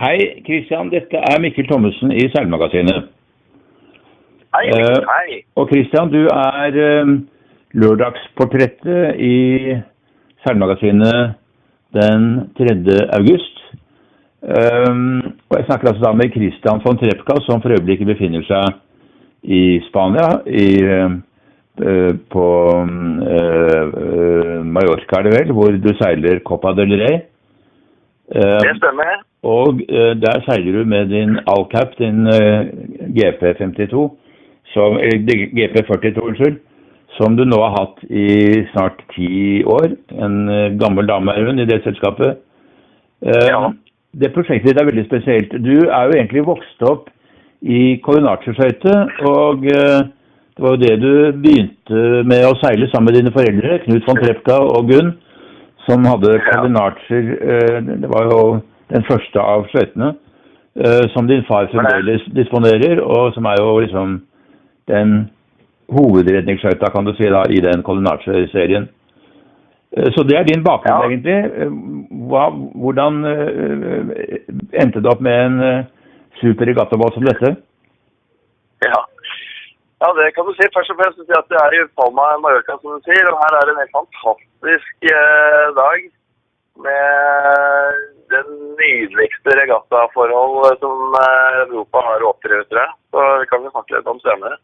Hei, 0.00 0.40
Kristian. 0.46 0.88
Dette 0.88 1.18
er 1.20 1.40
Mikkel 1.44 1.66
Thommessen 1.68 2.12
i 2.16 2.22
Seilmagasinet. 2.32 3.10
Hei. 4.56 4.62
Mikkel. 4.70 5.04
hei. 5.10 5.40
Og 5.60 5.68
Kristian, 5.68 6.08
du 6.08 6.22
er 6.24 6.78
eh, 6.84 7.10
lørdagsportrettet 7.76 9.20
i 9.20 9.76
Seilmagasinet 10.46 11.36
den 11.92 12.26
3. 12.56 12.78
august. 13.18 13.60
Um, 14.40 15.20
og 15.50 15.58
jeg 15.58 15.66
snakker 15.68 15.90
altså 15.90 16.06
da 16.06 16.16
med 16.16 16.32
Christian 16.32 16.80
von 16.80 16.96
Trepka, 16.96 17.36
som 17.44 17.60
for 17.60 17.76
øyeblikket 17.76 18.08
befinner 18.08 18.46
seg 18.48 18.78
i 19.52 19.64
Spania, 19.90 20.30
i, 20.48 20.68
eh, 20.80 22.12
på 22.32 22.46
eh, 23.36 24.54
Mallorca 24.64 25.20
er 25.20 25.28
det 25.28 25.36
vel, 25.36 25.52
hvor 25.52 25.76
du 25.76 25.92
seiler 26.00 26.40
Copa 26.40 26.72
del 26.78 26.96
Rey. 27.02 27.26
Eh, 28.32 28.62
Det 28.64 28.78
stemmer. 28.80 29.28
Og 29.42 29.80
eh, 29.88 30.14
der 30.20 30.42
seiler 30.46 30.80
du 30.80 30.84
med 30.84 31.08
din 31.12 31.38
Alcap, 31.48 31.94
din 31.98 32.26
eh, 32.28 32.66
GP52, 33.16 34.08
som, 34.74 34.98
eller 34.98 35.46
GP42, 35.56 36.20
unnskyld, 36.20 36.58
som 37.16 37.36
du 37.36 37.44
nå 37.48 37.58
har 37.62 37.72
hatt 37.78 38.02
i 38.10 38.26
snart 38.72 39.00
ti 39.14 39.62
år. 39.64 39.94
En 40.20 40.48
eh, 40.48 40.72
gammel 40.80 41.08
dame 41.08 41.32
er 41.32 41.48
hun 41.48 41.58
i 41.58 41.68
det 41.68 41.82
selskapet. 41.86 42.38
Eh, 43.22 43.46
Ja. 43.50 43.70
Det 44.10 44.32
prosjektet 44.34 44.72
ditt 44.72 44.78
er 44.80 44.88
veldig 44.88 45.04
spesielt. 45.06 45.52
Du 45.62 45.86
er 45.86 46.08
jo 46.08 46.14
egentlig 46.16 46.42
vokst 46.42 46.80
opp 46.82 47.04
i 47.62 48.00
Corinacci-skøyte, 48.02 48.94
og 49.30 49.62
eh, 49.70 50.00
det 50.56 50.64
var 50.64 50.74
jo 50.74 50.80
det 50.82 50.96
du 50.98 51.12
begynte 51.44 52.00
med 52.26 52.42
å 52.48 52.56
seile 52.58 52.88
sammen 52.90 53.06
med 53.12 53.20
dine 53.20 53.30
foreldre, 53.32 53.78
Knut 53.84 54.08
von 54.08 54.18
Trepka 54.18 54.56
og 54.64 54.90
Gunn, 54.90 55.12
som 55.86 56.08
hadde. 56.10 56.34
Eh, 56.42 57.78
Det 58.02 58.10
var 58.10 58.26
jo 58.32 58.40
den 58.90 59.04
første 59.06 59.40
av 59.40 59.66
skøytene 59.70 60.14
eh, 60.76 61.04
som 61.14 61.28
din 61.28 61.44
far 61.48 61.68
fremdeles 61.72 62.24
disponerer, 62.36 63.00
og 63.02 63.34
som 63.34 63.44
er 63.50 63.60
jo 63.60 63.78
liksom 63.84 64.16
den 64.90 65.30
hovedredningsskøyta, 65.90 66.90
kan 66.94 67.06
du 67.06 67.14
si, 67.18 67.26
da, 67.30 67.44
i 67.50 67.60
den 67.62 67.82
Corinacci-serien. 67.86 68.88
Eh, 69.96 70.10
Så 70.14 70.22
det 70.26 70.36
er 70.38 70.44
din 70.44 70.64
bakgrunn, 70.64 71.02
Ja. 71.02 71.08
egentlig. 71.08 71.38
Eh, 71.60 71.70
Hva, 72.30 72.50
hvordan 72.82 73.24
endte 74.82 75.00
det 75.02 75.10
opp 75.10 75.20
med 75.20 75.36
en 75.46 75.86
super 76.40 76.66
regattabåt 76.66 77.14
som 77.14 77.24
dette? 77.26 77.56
Ja. 78.86 79.00
ja, 80.02 80.08
det 80.18 80.34
kan 80.34 80.46
du 80.46 80.52
si. 80.54 80.68
Først 80.76 80.92
og 80.92 80.98
fremst 81.00 81.18
si 81.18 81.34
at 81.40 81.48
det 81.50 81.58
er 81.58 81.74
i 81.74 81.80
Palma 81.98 82.38
Mallorca, 82.38 82.78
som 82.78 82.94
du 82.94 83.00
sier. 83.08 83.26
Og 83.32 83.36
her 83.42 83.52
er 83.58 83.66
det 83.66 83.72
en 83.74 83.82
helt 83.82 83.96
fantastisk 83.98 85.10
eh, 85.10 85.66
dag 85.80 85.98
med 86.84 88.00
det 88.30 88.42
nydeligste 88.78 89.56
regattaforhold 89.58 90.78
som 90.82 91.16
eh, 91.18 91.58
Europa 91.64 92.02
har 92.06 92.24
å 92.24 92.32
opptre, 92.32 92.62
tror 92.70 92.82
jeg. 92.82 92.96
Så 93.12 93.26
det 93.42 93.48
kan 93.50 93.64
vi 93.64 93.72
snakke 93.74 93.96
litt 93.96 94.10
om 94.10 94.20
senere. 94.24 94.58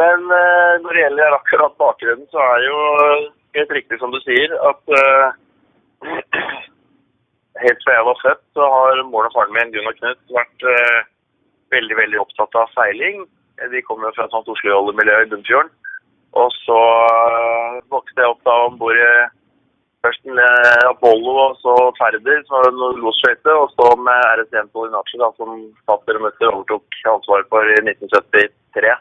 Men 0.00 0.26
eh, 0.36 0.74
når 0.84 0.90
det 0.94 1.04
gjelder 1.04 1.36
akkurat 1.36 1.78
bakgrunnen, 1.82 2.26
så 2.30 2.42
er 2.54 2.66
jo 2.68 2.76
helt 3.58 3.74
riktig 3.74 3.98
som 3.98 4.14
du 4.14 4.20
sier, 4.22 4.52
at 4.70 4.94
uh, 4.94 5.32
helt 7.64 7.82
fra 7.82 7.96
jeg 7.96 8.06
var 8.06 8.20
født, 8.22 8.44
så 8.54 8.68
har 8.76 9.02
moren 9.08 9.32
og 9.32 9.34
faren 9.34 9.56
min, 9.56 9.72
Gunn 9.74 9.90
og 9.90 9.98
Knut, 9.98 10.22
vært 10.36 10.66
uh, 10.70 11.00
veldig, 11.74 11.96
veldig 11.98 12.22
opptatt 12.22 12.54
av 12.62 12.70
seiling. 12.76 13.24
De 13.74 13.82
kommer 13.88 14.14
fra 14.14 14.28
et 14.28 14.36
sånt 14.36 14.48
Oslo-jolle-miljø 14.48 15.18
i 15.24 15.28
Bunnfjorden. 15.32 15.74
Og 16.38 16.54
så 16.62 16.78
vokste 17.90 18.22
jeg 18.22 18.30
opp 18.30 18.44
da 18.46 18.54
om 18.68 18.76
bord 18.78 18.94
i 18.94 19.10
først 20.04 20.24
med 20.38 20.86
Apollo 20.92 21.34
og 21.46 21.54
så 21.62 21.74
Færder, 21.98 22.42
som 22.48 22.80
losskøyte, 23.04 23.52
og 23.62 23.68
så 23.76 23.86
med 24.06 24.26
RS1 24.38 24.72
Polinaci, 24.74 25.20
som 25.38 25.50
fatter 25.88 26.18
og 26.18 26.26
mutter 26.26 26.52
overtok 26.52 27.00
ansvaret 27.14 27.48
for 27.52 27.68
i 27.68 27.78
1973. 27.84 28.96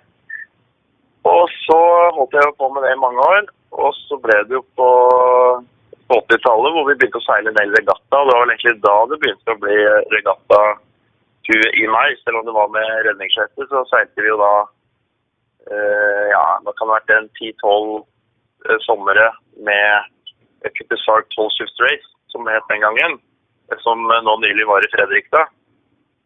Og 1.29 1.43
så 1.65 1.81
holdt 2.17 2.37
jeg 2.37 2.57
på 2.59 2.69
med 2.73 2.85
det 2.85 2.93
i 2.95 3.03
mange 3.05 3.25
år, 3.33 3.49
og 3.83 3.91
så 4.05 4.17
ble 4.23 4.39
det 4.47 4.57
jo 4.59 4.63
på 4.79 4.89
på 6.09 6.17
80-tallet 6.25 6.73
hvor 6.73 6.87
vi 6.87 6.95
begynte 6.97 7.19
å 7.21 7.25
seile 7.27 7.51
en 7.51 7.57
del 7.59 7.75
regatta, 7.77 8.21
det 8.25 8.33
var 8.33 8.49
egentlig 8.49 8.71
da 8.81 8.93
det 9.11 9.17
begynte 9.21 9.53
å 9.53 9.61
bli 9.61 9.75
regatta 10.15 10.61
i 11.49 11.85
meg, 11.89 12.17
selv 12.21 12.39
om 12.39 12.45
det 12.45 12.53
var 12.53 12.69
med 12.73 12.89
redningsskøyter, 13.07 13.67
så 13.69 13.81
seilte 13.89 14.21
vi 14.21 14.29
jo 14.29 14.37
da 14.37 14.53
eh, 15.73 16.25
ja, 16.29 16.43
det 16.65 16.73
kan 16.77 16.91
ha 16.91 16.97
vært 16.97 17.13
en 17.15 17.29
10-12 17.39 17.93
eh, 18.69 18.81
somre 18.85 19.25
med 19.65 20.09
Cutter 20.63 20.99
Sark 21.05 21.29
12 21.35 21.55
Shift 21.57 21.83
Race, 21.85 22.09
som 22.31 22.45
det 22.45 22.57
het 22.57 22.67
den 22.71 22.83
gangen, 22.85 23.17
som 23.85 24.01
nå 24.03 24.35
nylig 24.43 24.67
var 24.67 24.85
i 24.85 24.91
Fredrikstad. 24.93 25.53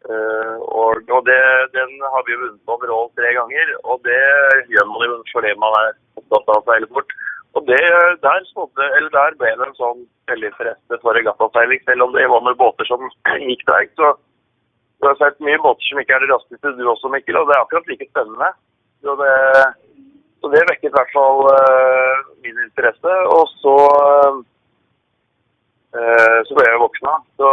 Eh, 0.04 0.56
og 0.80 1.08
og 1.16 1.20
det, 1.28 1.40
den 1.72 1.92
har 2.12 2.22
vi 2.26 2.34
jo 2.34 2.40
vunnet 2.42 2.72
over 2.72 2.90
all 2.92 3.08
tre 3.16 3.30
ganger, 3.38 3.70
og 3.88 4.02
det 4.04 4.24
gjør 4.72 4.90
man 4.90 5.06
jo 5.08 5.14
fordi 5.32 5.54
man 5.62 5.76
er 5.80 5.94
opptatt 6.20 6.50
av 6.52 6.60
å 6.60 6.66
seile 6.66 6.90
fort. 6.92 7.14
Og 7.54 7.64
det, 7.70 7.80
der, 8.26 8.46
småtte, 8.50 8.88
der 9.14 9.36
ble 9.40 9.52
det 9.54 9.66
en 9.68 9.78
sånn 9.78 10.02
veldig 10.28 10.50
interesse 10.50 10.98
for 11.00 11.16
regattaseiling, 11.16 11.80
selv 11.86 12.08
om 12.08 12.14
det 12.16 12.26
var 12.32 12.44
med 12.44 12.58
båter 12.60 12.88
som 12.90 13.06
gikk 13.48 13.64
der. 13.70 13.88
Så 13.96 14.12
du 15.00 15.08
har 15.08 15.16
sett 15.20 15.40
mye 15.44 15.60
båter 15.62 15.88
som 15.88 16.02
ikke 16.02 16.18
er 16.18 16.24
det 16.24 16.32
raskeste, 16.34 16.74
du 16.76 16.84
også, 16.90 17.12
Mikkel, 17.14 17.38
og 17.40 17.48
det 17.48 17.56
er 17.56 17.64
akkurat 17.64 17.88
like 17.92 18.10
spennende. 18.10 18.50
Så 19.04 19.16
det, 19.20 19.32
så 20.44 20.50
det 20.52 20.66
vekket 20.68 20.90
i 20.90 20.92
hvert 20.92 21.12
fall 21.16 21.38
uh, 21.48 22.16
min 22.44 22.58
interesse. 22.66 23.12
Og 23.32 23.44
så, 23.62 23.76
uh, 25.96 26.40
så 26.44 26.56
ble 26.58 26.66
jeg 26.68 26.82
voksen. 26.82 27.08
da. 27.08 27.16
Så, 27.40 27.52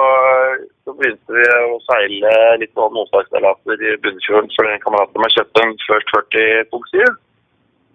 så 0.83 0.95
begynte 0.99 1.37
vi 1.37 1.45
å 1.71 1.79
seile 1.85 2.33
litt 2.59 2.75
sånn 2.75 2.99
onsdagsseilaser 3.03 3.85
i 3.87 3.95
Bunnfjorden 4.03 4.51
for 4.57 4.67
en 4.67 4.83
kamerat 4.83 5.15
som 5.15 5.23
har 5.27 5.35
kjøpt 5.37 5.63
en 5.63 5.73
First 5.85 6.13
40 6.17 6.67
punkt 6.73 6.91
7. 6.91 6.99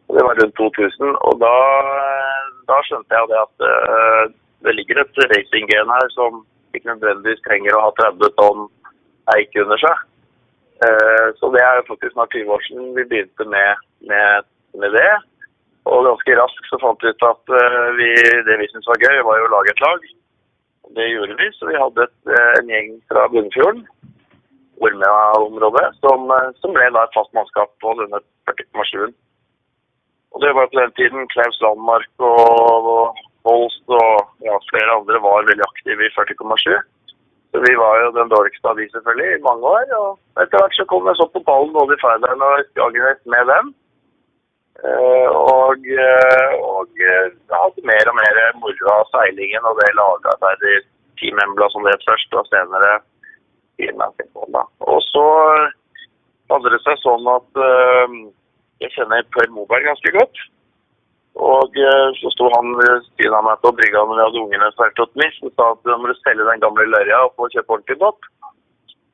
Og 0.06 0.16
Det 0.16 0.24
var 0.24 0.40
rundt 0.40 0.56
2000, 0.62 1.14
og 1.28 1.38
da, 1.44 1.54
da 2.72 2.80
skjønte 2.88 3.20
jeg 3.20 3.32
det 3.34 3.40
at 3.42 3.68
uh, 3.68 4.34
det 4.64 4.76
ligger 4.80 5.04
et 5.04 5.24
racing-gen 5.36 5.96
her 5.98 6.12
som 6.16 6.40
ikke 6.72 6.94
nødvendigvis 6.94 7.44
trenger 7.44 7.76
å 7.76 7.86
ha 7.88 7.94
30 8.00 8.36
tonn 8.40 8.68
eik 9.36 9.60
under 9.60 9.80
seg. 9.80 10.04
Så 11.40 11.48
det 11.54 11.62
er 11.64 11.78
jo 11.78 11.86
faktisk 11.88 12.12
snart 12.12 12.34
20 12.36 12.50
år 12.52 12.64
siden 12.66 12.90
vi 12.98 13.04
begynte 13.08 13.46
med, 13.48 13.80
med, 14.10 14.44
med 14.82 14.94
det. 14.96 15.10
Og 15.86 16.06
ganske 16.06 16.38
raskt 16.38 16.70
så 16.70 16.78
fant 16.82 17.02
vi 17.04 17.12
ut 17.14 17.26
at 17.28 17.52
eh, 17.60 17.90
vi, 17.98 18.08
det 18.48 18.56
vi 18.60 18.70
syntes 18.70 18.88
var 18.90 19.02
gøy, 19.04 19.20
var 19.26 19.38
jo 19.40 19.48
å 19.48 19.52
lage 19.54 19.74
et 19.74 19.84
lag. 19.84 20.08
Det 20.96 21.06
gjorde 21.10 21.36
vi, 21.38 21.50
så 21.54 21.68
vi 21.70 21.78
hadde 21.78 22.06
et, 22.08 22.16
eh, 22.32 22.50
en 22.60 22.72
gjeng 22.72 22.90
fra 23.10 23.28
Bunnfjorden, 23.30 23.84
Ormøya-området, 24.86 25.86
som, 26.02 26.26
eh, 26.34 26.50
som 26.62 26.74
ble 26.74 26.90
da 26.94 27.06
et 27.06 27.14
fast 27.14 27.32
mannskap 27.38 27.70
på 27.84 27.94
denne 28.00 28.22
40,7-en. 28.50 29.14
Og 30.34 30.42
det 30.42 30.52
var 30.58 30.68
på 30.68 30.80
den 30.80 30.92
tiden 30.98 31.30
Klaus 31.32 31.62
Landmark 31.64 32.10
og, 32.18 32.90
og 32.96 33.22
Holst 33.46 33.94
og 33.94 34.42
ja, 34.42 34.56
flere 34.70 34.98
andre 34.98 35.22
var 35.22 35.46
veldig 35.46 35.64
aktive 35.68 36.02
i 36.02 36.12
40,7. 36.16 36.74
Så 37.54 37.62
vi 37.62 37.72
var 37.78 38.00
jo 38.02 38.08
den 38.16 38.32
dårligste 38.32 38.68
av 38.68 38.78
de 38.80 38.88
selvfølgelig 38.90 39.28
i 39.36 39.44
mange 39.46 39.70
år. 39.70 39.92
Og 40.00 40.42
etter 40.42 40.58
hvert 40.58 40.74
så 40.76 40.86
kom 40.90 41.06
vi 41.06 41.14
så 41.16 41.28
på 41.30 41.44
ballen 41.46 41.72
både 41.76 41.94
i 41.94 42.02
Færøyene 42.02 42.48
og 42.50 42.60
i 42.60 42.66
Skagerrak 42.72 43.22
med 43.34 43.52
dem. 43.52 43.70
Eh, 44.84 45.28
og 45.32 45.86
eh, 45.88 46.50
og 46.60 46.98
eh, 47.00 47.28
hadde 47.48 47.84
mer 47.88 48.10
og 48.10 48.16
mer 48.18 48.40
moro 48.60 48.90
av 48.92 49.06
seilingen 49.14 49.64
og 49.64 49.78
det 49.80 49.88
lagarbeidet 49.96 50.72
i 50.74 50.82
Team 51.20 51.40
Embla 51.40 51.68
som 51.72 51.86
det 51.86 51.96
først, 52.04 52.34
og 52.36 52.48
senere 52.50 52.98
Team. 53.80 54.02
Og 54.04 55.00
så 55.08 55.24
hadde 56.52 56.74
det 56.74 56.82
seg 56.84 57.00
sånn 57.00 57.24
at 57.32 57.62
jeg 58.84 58.92
kjenner 58.92 59.24
Per 59.32 59.48
Moberg 59.54 59.88
ganske 59.88 60.12
godt. 60.16 60.42
Og 61.46 61.76
så 62.20 62.32
sto 62.32 62.48
han 62.52 62.76
ved 62.78 63.08
siden 63.16 63.36
av 63.36 63.44
meg 63.48 63.60
på 63.64 63.72
brygga 63.76 64.04
når 64.04 64.20
vi 64.20 64.24
hadde 64.26 64.42
ungene 64.44 64.70
svært 64.76 65.02
åt 65.04 65.16
Miss 65.20 65.40
og 65.44 65.52
sa 65.56 65.70
at 65.72 65.88
nå 65.88 65.96
må 66.00 66.12
du 66.12 66.16
selge 66.20 66.48
den 66.48 66.64
gamle 66.64 66.86
lørja 66.92 67.22
og 67.24 67.34
få 67.36 67.48
kjøpe 67.52 67.76
ordentlig 67.76 67.98
båt. 68.04 68.28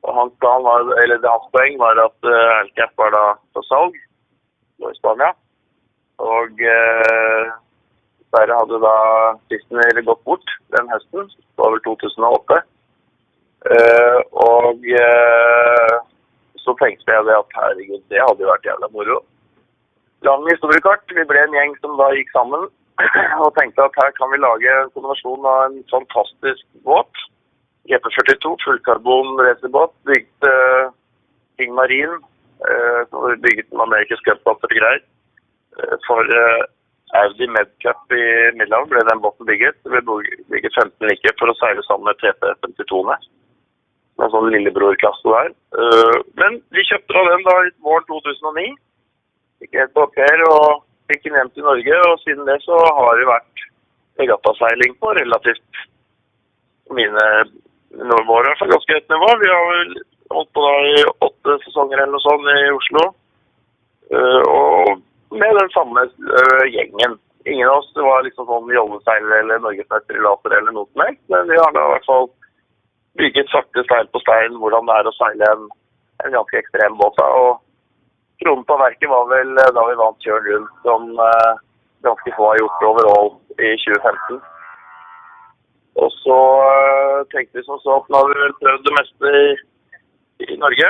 Og 0.03 0.15
hans, 0.19 0.35
plan 0.43 0.63
var, 0.67 0.87
eller 1.03 1.23
hans 1.27 1.51
poeng 1.55 1.79
var 1.79 1.99
at 2.03 2.27
uh, 2.27 2.59
Alcap 2.59 2.95
var 2.99 3.15
da 3.15 3.25
på 3.55 3.63
salg 3.67 3.95
nå 4.83 4.91
i 4.91 4.99
Spania. 4.99 5.31
Og 6.21 6.61
uh, 6.61 7.53
Sverre 8.33 8.57
hadde 8.57 8.79
da 8.81 8.97
sisten 9.51 10.05
gått 10.05 10.23
bort 10.25 10.53
den 10.73 10.89
høsten. 10.89 11.27
Det 11.29 11.61
var 11.61 11.75
vel 11.75 11.83
2008. 11.85 12.63
Eh, 13.63 14.19
og 14.43 14.87
eh, 14.91 15.93
så 16.59 16.73
tenkte 16.81 17.13
jeg 17.13 17.27
det 17.29 17.35
at 17.37 17.53
herregud, 17.55 18.01
det 18.11 18.19
hadde 18.19 18.43
jo 18.43 18.49
vært 18.49 18.67
jævla 18.67 18.89
moro. 18.95 19.19
Lang 20.27 20.43
historiekart. 20.49 21.05
Vi 21.13 21.27
ble 21.29 21.43
en 21.43 21.55
gjeng 21.55 21.77
som 21.83 21.95
da 21.99 22.09
gikk 22.15 22.33
sammen 22.35 22.65
og 23.43 23.53
tenkte 23.59 23.85
at 23.85 24.01
her 24.01 24.11
kan 24.17 24.33
vi 24.33 24.41
lage 24.41 24.73
en 24.81 24.91
kombinasjon 24.95 25.47
av 25.53 25.61
en 25.67 25.79
fantastisk 25.93 26.65
båt. 26.87 27.23
GP42, 27.91 28.57
fullkarbon 28.63 29.33
racerbåt, 29.43 29.91
bygd 30.07 30.47
uh, 30.47 30.91
King 31.59 31.73
Marine. 31.75 32.21
Uh, 32.63 33.35
bygget 33.43 33.67
en 33.75 33.83
amerikansk 33.83 34.23
cupbåt 34.29 34.63
og 34.63 34.71
greier. 34.71 35.03
Uh, 35.79 35.95
for 36.07 36.21
uh, 36.21 36.63
Audi 37.23 37.47
Medcup 37.49 38.13
i 38.13 38.23
Middelhavet 38.57 38.91
ble 38.91 39.05
den 39.09 39.21
båten 39.23 39.47
bygget. 39.49 39.79
Ble 39.89 40.01
bygget 40.53 40.77
15 40.81 41.09
like 41.09 41.33
for 41.39 41.49
å 41.49 41.57
seile 41.59 41.85
sammen 41.87 42.09
med 42.09 42.19
TP52-ene. 42.21 43.17
En 44.21 44.33
sånn 44.33 44.51
lillebrorklasse 44.53 45.35
der. 45.35 45.53
Uh, 45.77 46.17
men 46.41 46.59
vi 46.75 46.85
kjøpte 46.89 47.19
av 47.19 47.29
den 47.31 47.45
da 47.47 47.55
i 47.65 47.73
våren 47.85 48.05
2009. 48.09 48.73
Fikk 49.63 49.79
helt 49.79 49.95
på 49.97 50.07
her 50.17 50.45
og 50.49 50.83
fikk 51.11 51.25
den 51.25 51.39
hjem 51.39 51.53
til 51.55 51.67
Norge. 51.69 52.01
Og 52.11 52.21
siden 52.25 52.45
det 52.49 52.59
så 52.65 52.77
har 52.99 53.17
det 53.19 53.29
vært 53.31 53.67
regattaseiling 54.21 54.97
på 55.01 55.13
relativt 55.17 55.85
mine 56.93 57.27
våre 58.27 58.51
er 58.53 58.69
ganske 58.69 58.97
høyt 58.97 59.09
nivå. 59.13 59.29
Vi 59.41 59.49
har 59.49 59.65
vel 59.69 59.95
holdt 60.33 60.51
på 60.53 60.65
da 60.65 60.73
i 60.89 60.93
åtte 61.27 61.57
sesonger 61.65 62.01
eller 62.01 62.13
noe 62.15 62.23
sånt 62.25 62.49
i 62.49 62.71
Oslo. 62.73 63.03
Og 64.13 65.01
med 65.41 65.57
den 65.59 65.69
samme 65.73 66.05
uh, 66.05 66.65
gjengen. 66.69 67.17
Ingen 67.45 67.67
av 67.69 67.81
oss 67.81 67.91
var 67.95 68.23
liksom 68.23 68.47
sånn 68.47 68.71
jolleseiler 68.71 69.41
eller 69.41 69.59
norgesmesterilater 69.63 70.55
eller 70.57 70.75
noe 70.75 70.87
som 70.91 71.03
helst, 71.03 71.23
men 71.33 71.49
vi 71.49 71.59
har 71.59 71.73
da 71.75 71.83
i 71.83 71.91
hvert 71.93 72.07
fall 72.07 72.29
bygget 73.19 73.51
sakte 73.51 73.83
stein 73.85 74.07
på 74.13 74.21
stein 74.23 74.55
hvordan 74.61 74.87
det 74.89 74.95
er 74.95 75.09
å 75.09 75.15
seile 75.17 75.49
en, 75.51 75.67
en 76.23 76.35
ganske 76.37 76.59
ekstrem 76.61 76.95
båt. 77.01 77.19
da, 77.19 77.27
og 77.27 77.61
Kronen 78.41 78.65
på 78.67 78.77
verket 78.79 79.11
var 79.11 79.27
vel 79.29 79.53
eh, 79.61 79.73
da 79.75 79.83
vi 79.87 79.99
vant 79.99 80.25
Kjørn 80.25 80.47
rundt, 80.49 80.71
som 80.87 81.11
uh, 81.19 81.53
ganske 82.07 82.33
få 82.37 82.49
har 82.49 82.59
gjort 82.59 82.87
overall 82.89 83.29
i 83.59 83.75
2015. 83.85 84.41
Og 86.03 86.09
så 86.23 86.39
uh, 86.65 87.19
tenkte 87.31 87.59
vi 87.59 87.65
som 87.67 87.79
så 87.83 87.99
at 87.99 88.09
nå 88.09 88.19
har 88.19 88.31
vi 88.31 88.39
vel 88.41 88.55
prøvd 88.63 88.87
det 88.87 88.95
meste 88.97 89.33
i, 89.39 89.45
i 90.47 90.57
Norge. 90.63 90.89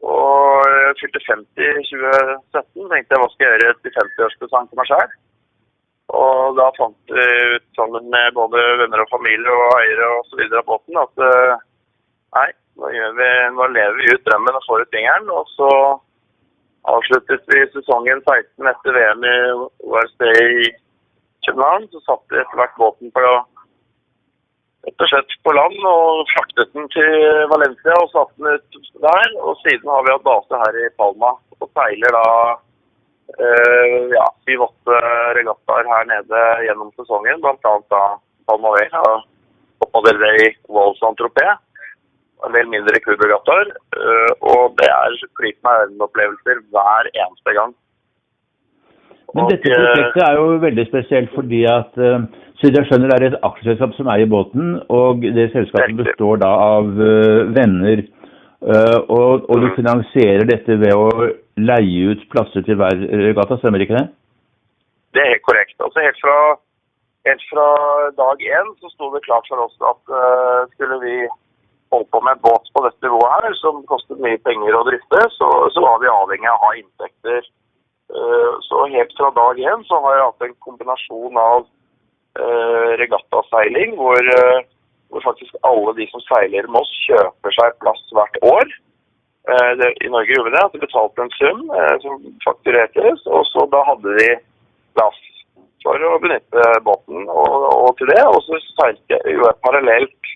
Og 0.00 0.68
jeg 0.70 0.96
fylte 1.00 1.20
50 1.26 1.64
i 1.64 1.82
2017. 1.90 2.86
Tenkte 2.88 3.14
jeg 3.14 3.20
hva 3.22 3.28
skal 3.32 3.46
jeg 3.46 3.60
gjøre 3.64 3.80
til 3.80 3.96
50-årspresang 3.98 4.68
til 4.70 4.80
meg 4.80 4.88
sjøl. 4.88 5.10
Og 6.20 6.56
da 6.58 6.68
fant 6.74 7.12
vi 7.14 7.26
ut 7.54 7.66
sammen 7.78 8.08
med 8.10 8.34
både 8.34 8.62
venner 8.80 9.04
og 9.04 9.12
familie 9.12 9.52
og 9.54 9.74
eiere 9.78 10.08
osv. 10.16 10.40
av 10.48 10.64
båten 10.66 10.98
at 10.98 11.22
uh, 11.22 11.60
nei, 12.38 12.48
nå, 12.80 12.90
vi, 13.18 13.28
nå, 13.54 13.68
lever 13.76 14.00
vi 14.00 14.14
ut 14.16 14.24
drømmen 14.26 14.58
og 14.58 14.66
får 14.66 14.86
ut 14.86 14.96
fingeren. 14.96 15.30
Og 15.36 15.52
så 15.54 15.70
avsluttet 16.90 17.46
vi 17.52 17.62
sesongen 17.76 18.24
16 18.24 18.72
etter 18.72 18.96
VM 18.96 19.28
i 19.28 19.36
ORC 19.92 20.26
i 20.32 20.72
København. 21.46 21.86
Så 21.92 22.02
satte 22.08 22.34
vi 22.34 22.42
etter 22.42 22.58
hvert 22.58 22.78
båten 22.80 23.14
på 23.14 23.26
rett 24.86 25.04
og 25.04 25.10
slett 25.12 25.36
på 25.44 25.54
land 25.56 25.86
og 25.90 26.26
fraktet 26.32 26.72
den 26.76 26.88
til 26.94 27.14
Valencia 27.52 27.96
og 28.00 28.10
satt 28.14 28.32
den 28.38 28.56
ut 28.56 28.90
der. 29.04 29.36
Og 29.44 29.56
siden 29.64 29.92
har 29.92 30.04
vi 30.06 30.14
hatt 30.14 30.26
base 30.26 30.60
her 30.64 30.80
i 30.80 30.90
Palma 31.00 31.34
og 31.60 31.68
seiler 31.76 32.16
da 32.16 32.26
eh, 33.36 33.96
ja, 34.14 34.26
syv-åtte 34.46 35.00
regattaer 35.38 35.90
her 35.92 36.06
nede 36.08 36.44
gjennom 36.66 36.92
sesongen, 36.96 37.42
bl.a. 37.42 37.74
da 37.92 38.04
Palma 38.48 38.72
Vela, 38.78 39.18
Copa 39.82 40.06
del 40.08 40.22
Rey, 40.22 40.54
Walls 40.72 41.02
Antropé. 41.06 41.46
En 42.46 42.56
del 42.56 42.70
mindre 42.72 43.02
kubregattaer. 43.04 43.74
Eh, 44.00 44.32
og 44.40 44.78
det 44.80 44.88
er 44.88 45.20
flyt 45.36 45.60
med 45.66 45.84
øynene-opplevelser 45.84 46.64
hver 46.72 47.12
eneste 47.12 47.56
gang. 47.58 47.76
Men 49.36 49.50
dette 49.50 49.70
eh, 49.70 49.76
prosjektet 49.78 50.22
er 50.26 50.38
jo 50.38 50.46
veldig 50.62 50.86
spesielt 50.88 51.34
fordi 51.34 51.64
at 51.70 52.00
uh, 52.00 52.22
så 52.60 52.68
jeg 52.68 52.86
skjønner 52.88 53.12
det 53.12 53.16
er 53.16 53.26
et 53.30 53.44
aksjeselskap 53.46 53.94
som 53.96 54.08
eier 54.12 54.28
båten, 54.28 54.72
og 54.92 55.22
det 55.22 55.46
selskapet 55.54 55.96
består 55.96 56.40
da 56.42 56.50
av 56.76 56.90
uh, 56.98 57.46
venner. 57.56 58.04
Og, 58.60 59.46
og, 59.48 59.54
du 59.56 59.70
mm. 59.70 59.76
finansierer 59.78 60.42
dette 60.44 60.74
ved 60.82 60.92
å 60.92 61.06
leie 61.56 62.10
ut 62.12 62.26
plasser 62.28 62.60
til 62.66 62.76
hver 62.76 62.98
regatta, 63.08 63.56
stemmer 63.56 63.80
ikke 63.80 63.96
det? 63.96 64.02
Det 65.16 65.22
er 65.22 65.30
helt 65.32 65.46
korrekt. 65.46 65.78
Altså 65.80 66.04
helt 66.04 66.20
fra, 66.20 66.34
helt 67.30 67.46
fra 67.48 67.68
dag 68.18 68.44
én 68.44 68.68
så 68.82 68.92
sto 68.92 69.08
det 69.14 69.24
klart 69.24 69.48
for 69.48 69.64
oss 69.64 69.78
at 69.80 70.12
uh, 70.12 70.68
skulle 70.74 71.00
vi 71.06 71.14
holde 71.90 72.08
på 72.12 72.20
med 72.20 72.36
en 72.36 72.44
båt 72.44 72.70
på 72.74 72.84
dette 72.84 73.06
nivået 73.06 73.32
her, 73.36 73.56
som 73.62 73.82
kostet 73.90 74.22
mye 74.22 74.38
penger 74.46 74.76
å 74.78 74.84
drifte, 74.86 75.24
så, 75.36 75.48
så 75.74 75.82
var 75.84 75.98
vi 76.02 76.12
avhengig 76.12 76.50
av 76.50 76.58
å 76.58 76.68
ha 76.68 76.76
inntekter. 76.78 77.48
Uh, 78.10 78.58
så 78.66 78.84
helt 78.90 79.12
fra 79.18 79.30
dag 79.36 79.60
én 79.62 79.84
så 79.86 80.00
har 80.04 80.16
jeg 80.16 80.26
hatt 80.26 80.46
en 80.46 80.56
kombinasjon 80.66 81.36
av 81.38 81.64
uh, 81.64 82.90
regattaseiling, 82.98 83.94
hvor, 84.00 84.30
hvor 85.10 85.26
faktisk 85.28 85.54
alle 85.66 85.94
de 85.98 86.06
som 86.10 86.22
seiler 86.26 86.66
med 86.66 86.82
oss, 86.82 86.94
kjøper 87.06 87.58
seg 87.58 87.78
plass 87.84 88.06
hvert 88.16 88.40
år. 88.50 88.78
Eh, 89.48 90.06
I 90.06 90.08
Norge 90.08 90.34
gjorde 90.34 90.50
vi 90.50 90.56
det. 90.56 90.64
at 90.64 90.72
de 90.72 90.84
betalte 90.86 91.22
en 91.22 91.34
sum 91.38 91.60
eh, 91.78 91.96
som 92.04 92.14
faktureres, 92.44 93.26
og 93.26 93.46
så 93.48 93.64
da 93.72 93.80
hadde 93.88 94.16
de 94.18 94.28
plass 94.98 95.20
for 95.84 95.96
å 95.96 96.18
benytte 96.20 96.66
båten 96.84 97.24
og, 97.24 97.54
og 97.72 97.96
til 97.98 98.12
det. 98.12 98.20
Og 98.28 98.40
så 98.46 98.60
seilte 98.76 99.20
jo 99.32 99.48
et 99.48 99.62
parallelt 99.64 100.32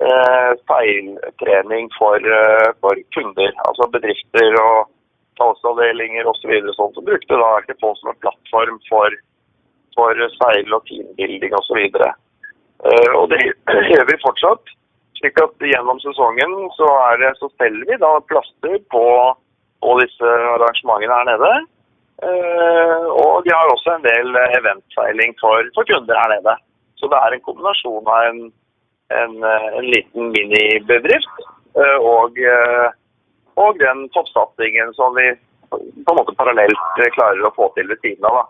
eh, 0.00 0.50
seiltrening 0.70 1.90
for, 1.98 2.16
eh, 2.38 2.70
for, 2.80 3.04
kunder, 3.16 3.52
altså 3.68 3.90
bedrifter 3.92 4.60
og 4.62 4.90
salgsavdelinger 5.40 6.28
osv. 6.30 6.52
Så 6.66 6.76
sånn, 6.78 6.94
som 6.96 7.06
brukte 7.06 7.40
da 7.40 7.50
RTP 7.62 7.84
som 8.00 8.12
en 8.12 8.20
plattform 8.24 8.78
for, 8.90 9.18
for 9.96 10.24
seil 10.38 10.76
og 10.76 10.86
teambuilding 10.90 11.56
osv. 11.60 11.82
Eh, 12.84 13.10
og 13.18 13.28
det 13.32 13.40
gjør 13.92 14.08
vi 14.10 14.22
fortsatt. 14.24 14.74
Slik 15.20 15.38
at 15.40 15.62
gjennom 15.62 16.00
sesongen 16.02 16.52
så, 16.76 16.88
er 17.10 17.22
det, 17.22 17.32
så 17.38 17.48
selger 17.54 17.86
vi 17.88 18.00
da 18.02 18.16
plaster 18.28 18.76
på, 18.92 19.06
på 19.84 19.94
disse 20.02 20.34
arrangementene 20.56 21.20
her 21.20 21.30
nede. 21.30 21.54
Uh, 22.22 23.06
og 23.10 23.42
de 23.42 23.50
har 23.50 23.70
også 23.72 23.96
en 23.96 24.04
del 24.04 24.36
eventseiling 24.58 25.32
for, 25.40 25.66
for, 25.74 25.86
kunder 25.88 26.18
her 26.20 26.30
nede. 26.30 26.54
Så 27.00 27.08
det 27.10 27.18
er 27.18 27.34
en 27.34 27.42
kombinasjon 27.46 28.06
av 28.06 28.28
en, 28.28 28.38
en, 29.18 29.34
en 29.48 29.88
liten 29.90 30.30
minibedrift 30.34 31.42
uh, 31.74 31.98
og, 31.98 32.38
uh, 32.38 32.94
og 33.60 33.78
den 33.78 34.08
toppsatsingen 34.14 34.94
som 34.98 35.14
vi 35.18 35.28
på 35.74 36.12
en 36.12 36.18
måte 36.18 36.34
parallelt 36.38 36.98
klarer 37.16 37.46
å 37.46 37.56
få 37.56 37.70
til 37.74 37.88
ved 37.90 38.02
siden 38.02 38.26
av. 38.28 38.40
Da. 38.40 38.44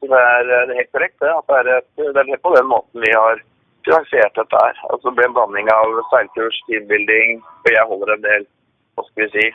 Så 0.00 0.10
det 0.12 0.20
er, 0.20 0.46
det 0.48 0.74
er 0.74 0.80
helt 0.82 0.92
korrekt 0.92 1.24
det, 1.24 1.32
at 1.32 1.50
det 1.50 1.58
er, 1.60 1.68
et, 1.78 1.90
det 2.16 2.24
er 2.24 2.44
på 2.44 2.54
den 2.54 2.70
måten 2.70 3.04
vi 3.04 3.12
har 3.12 3.42
finansiert 3.84 4.38
dette 4.38 4.62
her. 4.62 4.80
Altså, 4.90 5.08
det 5.08 5.16
ble 5.18 5.26
en 5.28 5.36
blanding 5.36 5.68
av 5.72 5.98
seilkurs, 6.12 6.60
teambuilding, 6.68 7.42
og 7.64 7.70
jeg 7.72 7.90
holder 7.90 8.14
en 8.14 8.24
del 8.24 8.46
hva 8.94 9.04
skal 9.08 9.24
vi 9.24 9.28
si, 9.34 9.46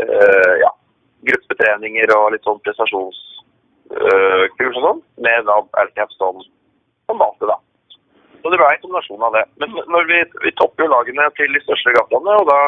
uh, 0.00 0.54
ja, 0.62 0.70
gruppetreninger 1.28 2.14
og 2.16 2.32
litt 2.34 2.46
sånn 2.46 2.62
prestasjonskurs 2.64 4.72
uh, 4.72 4.78
og 4.80 4.84
sånn, 4.86 5.04
med 5.26 5.46
da 5.50 5.56
LTF 5.84 6.10
som, 6.16 6.34
som 7.10 7.22
base, 7.22 7.50
da. 7.50 7.58
Så 8.40 8.52
det 8.52 8.60
ble 8.60 8.68
en 8.70 8.82
kombinasjon 8.82 9.26
av 9.26 9.34
det. 9.34 9.44
Men 9.60 9.78
når 9.90 10.10
vi, 10.10 10.18
vi 10.46 10.58
topper 10.58 10.86
jo 10.86 10.92
lagene 10.92 11.26
til 11.38 11.50
de 11.52 11.64
største 11.64 11.94
gatene, 11.96 12.32
og 12.40 12.46
da 12.46 12.60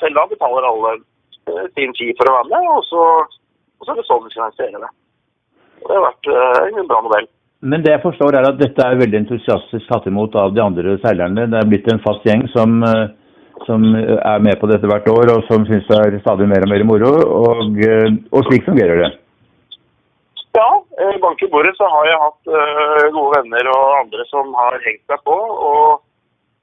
selv 0.00 0.20
da 0.20 0.26
betaler 0.30 0.70
alle 0.70 0.94
uh, 1.00 1.66
sin 1.76 1.92
tid 1.98 2.16
for 2.18 2.30
å 2.30 2.38
være 2.38 2.52
med, 2.54 2.70
og 2.76 2.86
så, 2.88 3.04
og 3.78 3.86
så 3.86 3.92
er 3.92 4.00
det 4.00 4.08
sånn 4.08 4.24
vi 4.26 4.34
finansierer 4.36 4.86
det. 4.86 4.90
Det 5.84 5.92
har 5.96 6.08
vært 6.08 6.32
uh, 6.32 6.80
en 6.80 6.90
bra 6.90 7.04
modell. 7.04 7.30
Men 7.60 7.82
det 7.84 7.92
jeg 7.92 8.00
forstår 8.04 8.38
er 8.38 8.46
at 8.48 8.60
dette 8.60 8.84
er 8.84 9.00
veldig 9.00 9.18
entusiastisk 9.20 9.88
tatt 9.90 10.06
imot 10.08 10.36
av 10.40 10.54
de 10.56 10.62
andre 10.64 10.96
seilerne. 11.02 11.44
Det 11.52 11.58
er 11.58 11.68
blitt 11.68 11.90
en 11.92 12.00
fast 12.00 12.24
gjeng 12.24 12.46
som, 12.54 12.78
eh, 12.88 13.10
som 13.66 13.84
er 13.92 14.40
med 14.40 14.56
på 14.60 14.68
dette 14.70 14.88
hvert 14.88 15.08
år, 15.12 15.32
og 15.34 15.44
som 15.48 15.66
syns 15.68 15.88
det 15.90 15.98
er 15.98 16.16
stadig 16.22 16.48
mer 16.48 16.64
og 16.64 16.72
mer 16.72 16.84
moro. 16.88 17.10
Og, 17.40 17.76
eh, 17.84 18.08
og 18.32 18.48
slik 18.48 18.64
fungerer 18.64 19.04
det. 19.04 19.10
Ja, 20.56 20.70
eh, 21.04 21.20
bank 21.20 21.42
i 21.42 21.50
bordet 21.52 21.76
så 21.76 21.84
har 21.84 22.08
jeg 22.08 22.22
hatt 22.24 23.12
gode 23.12 23.36
venner 23.36 23.68
og 23.76 24.00
andre 24.06 24.24
som 24.32 24.54
har 24.56 24.80
hengt 24.86 25.04
seg 25.04 25.20
på. 25.28 25.36
Og, 25.36 26.00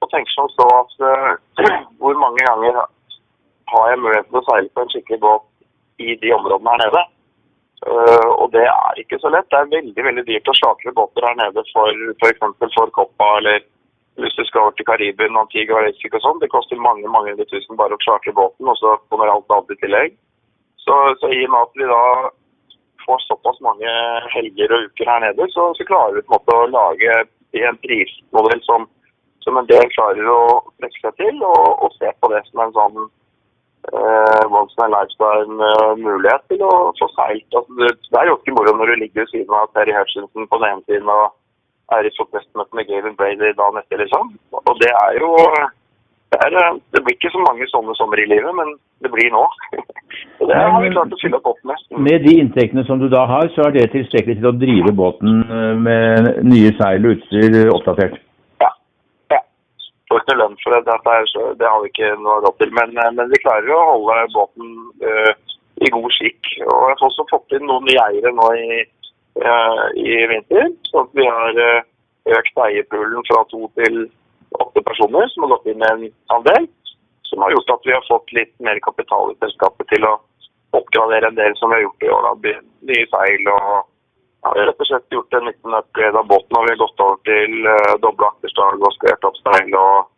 og 0.02 0.10
tenker 0.10 0.34
som 0.34 0.50
så 0.50 0.66
at 0.82 0.92
hvor 2.02 2.18
mange 2.18 2.42
ganger 2.42 2.82
har 3.70 3.92
jeg 3.92 4.02
mulighet 4.02 4.28
til 4.28 4.40
å 4.40 4.44
seile 4.48 4.74
på 4.74 4.84
en 4.84 4.92
skikkelig 4.92 5.20
båt 5.24 5.46
i 6.04 6.18
de 6.22 6.34
områdene 6.36 6.74
her 6.74 6.84
nede? 6.84 7.06
Uh, 7.86 8.30
og 8.42 8.50
det 8.54 8.64
er 8.66 9.00
ikke 9.00 9.20
så 9.22 9.30
lett. 9.30 9.46
Det 9.50 9.58
er 9.58 9.74
veldig 9.74 10.04
veldig 10.08 10.24
dyrt 10.26 10.50
å 10.50 10.56
slakre 10.58 10.94
båter 10.96 11.26
her 11.28 11.36
nede 11.38 11.62
for 11.72 11.92
f.eks. 12.18 12.40
For, 12.42 12.72
for 12.74 12.94
Coppa 12.96 13.28
eller 13.38 13.62
hvis 14.18 14.34
du 14.34 14.42
skal 14.44 14.64
over 14.66 14.74
til 14.74 14.86
Karibien, 14.88 15.38
Antigua 15.38 15.84
og 15.86 16.22
sånn. 16.24 16.40
Det 16.42 16.50
koster 16.50 16.80
mange 16.82 17.06
mange 17.06 17.30
hundre 17.32 17.46
tusen 17.52 17.78
bare 17.78 17.94
å 17.94 18.02
slakre 18.02 18.34
båten, 18.34 18.66
og 18.66 18.76
så 18.80 18.96
kommer 19.12 19.30
alt 19.30 19.54
annet 19.54 19.76
i 19.76 19.80
tillegg. 19.84 20.16
Så, 20.82 20.94
så, 21.20 21.30
i 21.30 21.44
og 21.46 21.52
med 21.54 21.60
at 21.60 21.78
vi 21.78 21.86
da 21.86 22.04
får 23.04 23.22
såpass 23.28 23.60
mange 23.62 23.92
helger 24.34 24.74
og 24.74 24.88
uker 24.88 25.10
her 25.12 25.22
nede, 25.22 25.46
så, 25.54 25.68
så 25.78 25.86
klarer 25.86 26.18
vi 26.18 26.24
på 26.26 26.32
en 26.32 26.38
måte 26.38 26.56
å 26.56 26.70
lage 26.72 27.18
en 27.68 27.78
prismodell 27.84 28.62
som, 28.66 28.88
som 29.44 29.60
en 29.60 29.70
del 29.70 29.86
klarer 29.94 30.32
å 30.32 30.40
trekke 30.80 31.04
seg 31.04 31.22
til, 31.22 31.38
og, 31.46 31.68
og 31.86 31.94
se 31.94 32.10
på 32.18 32.32
det 32.34 32.42
som 32.48 32.64
en 32.64 32.74
sånn 32.74 32.98
eh, 33.88 34.44
once 34.52 34.76
in 34.78 34.84
a 34.86 34.92
lifetime-mulighet 34.94 36.46
til 36.52 36.64
å 36.66 36.72
få 37.00 37.08
seilt. 37.14 37.48
Altså, 37.52 37.80
det, 37.80 37.90
det, 38.08 38.20
er 38.20 38.30
jo 38.30 38.38
ikke 38.38 38.56
moro 38.58 38.76
når 38.76 38.92
du 38.92 39.02
ligger 39.02 39.24
ved 39.24 39.32
siden 39.32 39.58
av 39.58 39.70
Terry 39.72 39.96
Hutchinson 39.96 40.48
på 40.50 40.60
den 40.60 40.70
ene 40.70 40.86
siden 40.88 41.12
og 41.14 41.26
er 41.96 42.04
i 42.04 42.14
fotballmøte 42.18 42.76
med 42.76 42.88
Gavin 42.88 43.16
Brady 43.16 43.52
dagen 43.56 43.80
etter, 43.80 44.02
liksom. 44.02 44.32
Og 44.52 44.74
det 44.82 44.92
er 44.92 45.20
jo 45.22 45.32
det, 46.28 46.38
er, 46.44 46.76
det, 46.92 47.00
blir 47.04 47.16
ikke 47.16 47.32
så 47.32 47.40
mange 47.40 47.66
sånne 47.70 47.94
sommer 47.96 48.20
i 48.20 48.28
livet, 48.28 48.52
men 48.56 48.74
det 49.04 49.10
blir 49.14 49.30
nå. 49.32 49.44
Og 50.40 50.50
det 50.50 50.58
har 50.58 50.82
vi 50.82 50.92
klart 50.92 51.14
å 51.14 51.20
fylle 51.22 51.40
opp 51.40 51.60
med. 51.66 51.80
Med 52.04 52.24
de 52.26 52.34
inntektene 52.42 52.84
som 52.86 53.00
du 53.00 53.08
da 53.12 53.24
har, 53.30 53.48
så 53.54 53.66
er 53.66 53.74
det 53.74 53.88
tilstrekkelig 53.94 54.38
til 54.38 54.50
å 54.50 54.56
drive 54.60 54.92
båten 54.96 55.40
eh, 55.42 55.74
med 55.88 56.28
nye 56.46 56.74
seil 56.78 57.08
og 57.08 57.16
utstyr 57.16 57.72
oppdatert? 57.72 58.20
Får 60.08 60.22
ikke 60.22 60.38
lønn 60.38 60.56
for 60.62 60.72
det. 60.72 60.84
Dette 60.88 61.14
er, 61.20 61.26
så, 61.28 61.50
det 61.60 61.68
har 61.68 61.82
vi 61.84 61.90
ikke 61.92 62.14
noe 62.22 62.38
råd 62.44 62.56
til. 62.62 62.70
Men, 62.78 62.94
eh, 62.96 63.10
men 63.16 63.32
vi 63.32 63.40
klarer 63.42 63.74
å 63.74 63.80
holde 63.90 64.22
båten 64.32 64.70
uh, 65.04 65.32
i 65.84 65.90
god 65.92 66.08
skikk. 66.16 66.54
Og 66.64 66.86
jeg 66.88 66.94
har 66.94 67.04
også 67.10 67.26
fått 67.32 67.56
inn 67.56 67.66
noen 67.68 67.84
nye 67.88 68.06
eiere 68.06 68.32
nå 68.32 68.46
i, 68.56 68.78
uh, 69.44 69.84
i 70.00 70.22
vinter. 70.32 70.72
Så 70.88 71.04
vi 71.18 71.28
har 71.28 71.60
uh, 71.60 71.84
økt 72.38 72.64
eierpoolen 72.64 73.28
fra 73.28 73.44
to 73.52 73.68
til 73.76 74.06
åtte 74.56 74.84
personer 74.86 75.28
som 75.34 75.44
har 75.44 75.54
gått 75.56 75.68
inn 75.72 75.82
med 75.82 75.92
en 75.92 76.08
andel. 76.38 76.70
Som 77.28 77.44
har 77.44 77.52
gjort 77.52 77.76
at 77.76 77.84
vi 77.84 77.92
har 77.92 78.08
fått 78.08 78.32
litt 78.32 78.54
mer 78.64 78.80
kapital 78.88 79.34
i 79.34 79.38
selskapet 79.44 79.92
til 79.92 80.08
å 80.08 80.16
oppgradere 80.76 81.28
en 81.28 81.36
del 81.36 81.52
som 81.60 81.68
vi 81.68 81.78
har 81.78 81.84
gjort 81.84 82.08
i 82.08 82.12
år. 82.16 82.32
Nye 82.88 83.06
seil 83.12 83.52
og 83.52 83.68
ja, 84.48 84.52
vi 84.54 84.60
har 84.60 84.66
rett 84.66 84.80
og 84.80 84.86
slett 84.86 85.12
gjort 85.12 85.34
en 85.34 85.44
liten 85.44 85.74
upgrade 85.74 86.18
av 86.18 86.26
båten. 86.26 86.56
og 86.56 86.64
Vi 86.64 86.72
har 86.72 86.80
gått 86.80 87.00
over 87.04 87.18
til 87.28 87.66
uh, 87.68 87.96
doble 88.00 88.28
akterstag 88.30 88.80
og 88.80 88.94
square 88.96 89.28
opp 89.28 89.36
steil. 89.36 89.74
og 89.76 90.08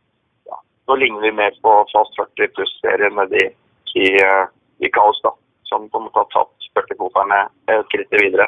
ja, 0.47 0.59
Nå 0.87 0.97
ligner 1.01 1.27
vi 1.27 1.33
mer 1.41 1.57
på 1.65 1.73
Fast 1.91 2.15
40 2.21 2.53
pluss-serien 2.55 3.17
med 3.17 3.35
i, 3.35 3.47
i, 3.99 4.07
uh, 4.23 4.47
i 4.79 4.91
Kaos, 4.95 5.19
da, 5.27 5.35
som 5.67 5.89
på 5.91 5.99
en 5.99 6.07
måte 6.07 6.23
har 6.23 6.31
tatt 6.31 6.71
40-kvoterne 6.79 7.41
et 7.75 7.91
skritt 7.91 8.15
videre. 8.23 8.47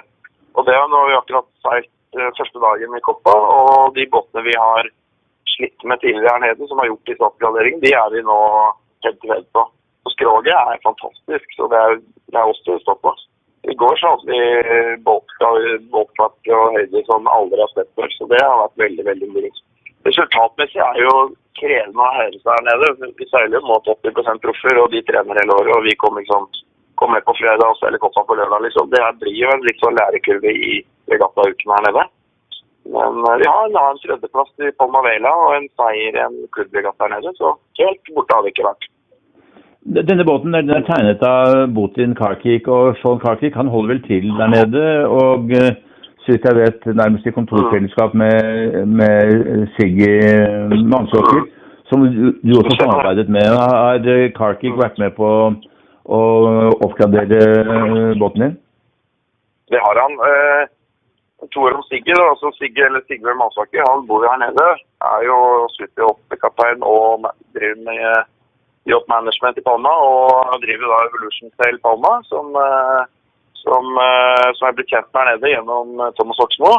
Og 0.55 0.69
det 0.69 0.79
har 0.79 0.87
vi 0.93 1.19
akkurat 1.19 1.51
seilt 1.67 1.91
uh, 2.21 2.31
første 2.39 2.63
dagen 2.63 2.95
i 2.95 3.05
Koppa, 3.09 3.35
og 3.35 3.99
de 3.99 4.07
båtene 4.15 4.47
vi 4.47 4.55
har 4.55 4.87
slitt 5.57 5.83
med 5.83 5.99
tidligere 6.05 6.37
her 6.37 6.47
nede, 6.47 6.69
som 6.71 6.79
har 6.79 6.93
gjort 6.93 7.11
disse 7.11 7.27
oppgraderingene, 7.27 7.83
de 7.83 7.97
er 7.99 8.15
vi 8.15 8.23
nå 8.23 8.39
head 9.03 9.19
to 9.19 9.35
head 9.35 9.51
på. 9.51 9.67
Og 10.07 10.15
skroget 10.15 10.55
er 10.55 10.87
fantastisk, 10.87 11.59
så 11.59 11.67
det 11.75 11.83
er, 11.89 12.01
det 12.31 12.39
er 12.39 12.55
oss 12.55 12.63
det 12.71 12.79
står. 12.87 13.19
I 13.71 13.75
går 13.79 13.97
så 13.97 14.11
hadde 14.11 14.27
vi 14.27 14.97
båtfart 15.07 16.49
og 16.57 16.79
høyde 16.79 17.03
som 17.07 17.29
aldri 17.31 17.61
har 17.63 17.71
sett 17.77 17.91
før, 17.99 18.11
så 18.17 18.27
det 18.33 18.41
har 18.43 18.65
vært 18.65 18.83
veldig, 18.83 19.05
veldig 19.11 19.29
mye. 19.37 19.53
Resultatmessig 20.09 20.81
er 20.83 20.99
jo 20.99 21.13
krevende 21.61 22.03
å 22.03 22.15
høre 22.17 22.41
seg 22.41 22.51
her 22.51 22.65
nede. 22.67 23.11
Vi 23.21 23.29
seiler 23.31 23.61
jo 23.61 23.63
mot 23.69 23.91
80% 23.95 24.43
proffer, 24.43 24.81
og 24.83 24.91
de 24.95 25.03
trener 25.07 25.39
hele 25.39 25.59
året. 25.61 25.77
Og 25.77 25.87
vi 25.87 25.95
kommer 26.01 26.25
liksom, 26.25 26.49
kom 26.99 27.15
med 27.15 27.23
på 27.29 27.37
fredag 27.39 27.69
og 27.69 27.79
seiler 27.79 28.03
koppa 28.03 28.25
på 28.27 28.39
lørdag. 28.41 28.67
liksom. 28.67 28.91
Det 28.91 29.05
blir 29.23 29.39
jo 29.45 29.53
en 29.55 29.65
litt 29.69 29.85
sånn 29.85 29.99
lærekurve 30.01 30.57
i 30.71 30.81
regattauken 31.13 31.75
her 31.77 31.87
nede. 31.87 32.07
Men 32.93 33.23
vi 33.39 33.47
har 33.47 33.69
en 33.69 33.79
annen 33.79 34.01
tredjeplass 34.03 34.51
i 34.67 34.73
Palma 34.75 35.05
Vela 35.07 35.31
og 35.45 35.55
en 35.55 35.69
seier 35.79 36.19
i 36.19 36.25
en 36.25 36.41
klubbregatta 36.57 37.07
her 37.07 37.15
nede, 37.15 37.31
så 37.39 37.55
helt 37.79 38.11
borte 38.17 38.35
har 38.35 38.43
vi 38.43 38.51
ikke 38.51 38.67
vært. 38.67 38.89
Denne 39.85 40.25
båten 40.25 40.53
den 40.55 40.71
er 40.71 40.85
tegnet 40.87 41.23
av 41.27 41.73
Botin 41.75 42.15
Karkik, 42.15 42.69
og 42.71 42.95
Sean 43.01 43.19
Karkik 43.19 43.57
han 43.59 43.71
holder 43.71 43.95
vel 43.95 44.03
til 44.07 44.29
der 44.39 44.53
nede. 44.53 45.07
og 45.07 45.51
så 46.23 46.33
vidt 46.33 46.45
jeg 46.45 46.57
vet 46.57 46.87
nærmest 46.87 47.27
i 47.27 47.35
kontorfellesskap 47.35 48.15
med, 48.15 48.87
med 48.87 49.67
Siggy 49.75 50.13
Mannsåker, 50.93 51.43
som 51.91 52.05
du 52.47 52.53
også 52.59 52.77
samarbeidet 52.79 53.29
med. 53.29 53.49
Har 53.59 53.99
Karkik 54.37 54.79
vært 54.79 55.03
med 55.03 55.17
på 55.19 55.31
å 56.05 56.21
oppgradere 56.87 58.15
båten 58.23 58.45
din? 58.45 58.55
Det 59.73 59.81
har 59.83 59.99
han. 60.05 60.15
Eh, 60.29 60.63
to 61.51 61.67
år 61.67 61.75
om 61.75 61.83
Siggy, 61.89 62.15
altså 62.15 62.53
Siggy 62.55 62.85
eller 62.87 63.03
Sigve 63.09 63.35
Mannsåker, 63.35 63.83
han 63.91 64.07
bor 64.07 64.23
jo 64.23 64.31
her 64.31 64.45
nede. 64.45 64.69
Er 65.11 65.27
jo 65.27 65.39
super 65.75 66.15
8-kaptein 66.15 66.87
og 66.87 67.27
driver 67.57 67.83
med 67.89 68.31
Yacht 68.91 69.09
Management 69.09 69.59
i 69.59 69.65
Palma 69.67 69.93
og 70.07 70.63
driver 70.65 70.91
da 70.91 71.03
Evolution 71.07 71.53
Sail 71.55 71.79
Palma, 71.85 72.17
som, 72.31 72.49
eh, 72.59 73.03
som, 73.63 73.85
eh, 74.07 74.49
som 74.57 74.67
jeg 74.67 74.79
blitt 74.79 74.91
kjent 74.95 75.11
med 75.13 75.23
her 75.23 75.29
nede 75.37 75.53
gjennom 75.55 76.01
eh, 76.01 76.15
Thomas 76.19 76.43
Oksmo. 76.43 76.73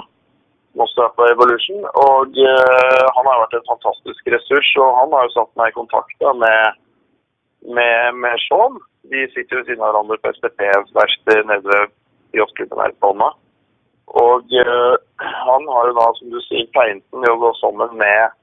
Som 0.74 0.84
også 0.84 1.06
er 1.06 1.16
på 1.16 1.30
Evolution. 1.32 1.86
Og 2.08 2.36
han 3.16 3.28
har 3.30 3.42
vært 3.44 3.60
en 3.60 3.70
fantastisk 3.72 4.32
ressurs, 4.34 4.70
og 4.82 4.90
han 5.00 5.14
har 5.14 5.28
jo 5.28 5.36
satt 5.36 5.52
meg 5.60 5.70
i 5.70 5.78
kontakt 5.78 6.16
da, 6.20 6.34
med, 6.34 6.80
med, 7.78 8.18
med 8.24 8.42
Sean. 8.48 8.80
De 9.12 9.28
sitter 9.36 9.60
ved 9.60 9.68
siden 9.70 9.84
av 9.86 9.94
hverandre 9.94 10.18
på 10.18 10.34
STP-verkstedet 10.34 11.46
nede 11.46 11.70
ved 11.70 11.94
yachtklubben 12.42 12.82
her 12.82 12.96
i 12.96 13.02
Palma. 13.06 13.30
Og 14.18 14.50
han 15.46 15.70
har 15.76 15.92
jo 15.92 15.94
da, 16.00 16.08
som 16.18 16.34
du 16.34 16.42
sier, 16.50 16.66
tegnet 16.74 17.06
den 17.14 17.30
jo 17.30 17.54
sammen 17.62 17.94
med 18.02 18.34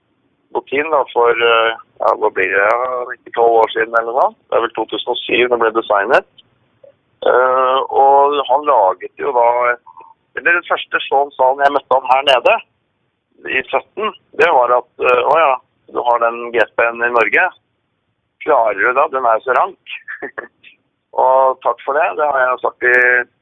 Botin 0.55 0.89
da, 0.91 1.05
for 1.13 1.43
ja, 1.45 2.13
hva 2.19 2.31
blir 2.35 2.51
det, 2.51 2.69
ikke 3.19 3.35
tolv 3.37 3.61
år 3.63 3.73
siden 3.75 3.95
eller 4.01 4.17
noe. 4.17 4.31
Det 4.51 4.59
er 4.59 4.65
vel 4.65 4.73
2007 4.79 5.51
det 5.53 5.59
ble 5.63 5.73
designet. 5.77 6.27
Uh, 7.21 7.79
og 7.93 8.39
han 8.49 8.63
laget 8.65 9.13
jo 9.21 9.29
da 9.37 9.47
Eller 10.39 10.55
Den 10.57 10.65
første 10.71 11.01
Sean 11.05 11.29
Salen 11.35 11.61
jeg 11.61 11.75
møtte 11.75 11.99
han 11.99 12.07
her 12.09 12.23
nede 12.31 12.55
i 13.45 13.61
17, 13.61 14.15
det 14.41 14.49
var 14.53 14.73
at 14.79 14.89
uh, 15.05 15.21
å 15.29 15.35
ja, 15.37 15.51
du 15.93 16.01
har 16.07 16.23
den 16.23 16.39
GP-en 16.55 17.05
i 17.05 17.13
Norge. 17.13 17.45
Klarer 18.45 18.81
du 18.81 18.93
da? 18.97 19.07
Den 19.13 19.29
er 19.29 19.39
jo 19.39 19.45
så 19.47 19.57
rank. 19.59 19.95
og 21.25 21.61
takk 21.65 21.81
for 21.85 21.97
det. 21.97 22.07
Det 22.21 22.29
har 22.29 22.41
jeg 22.45 22.61
sagt 22.65 22.89
i 22.89 22.97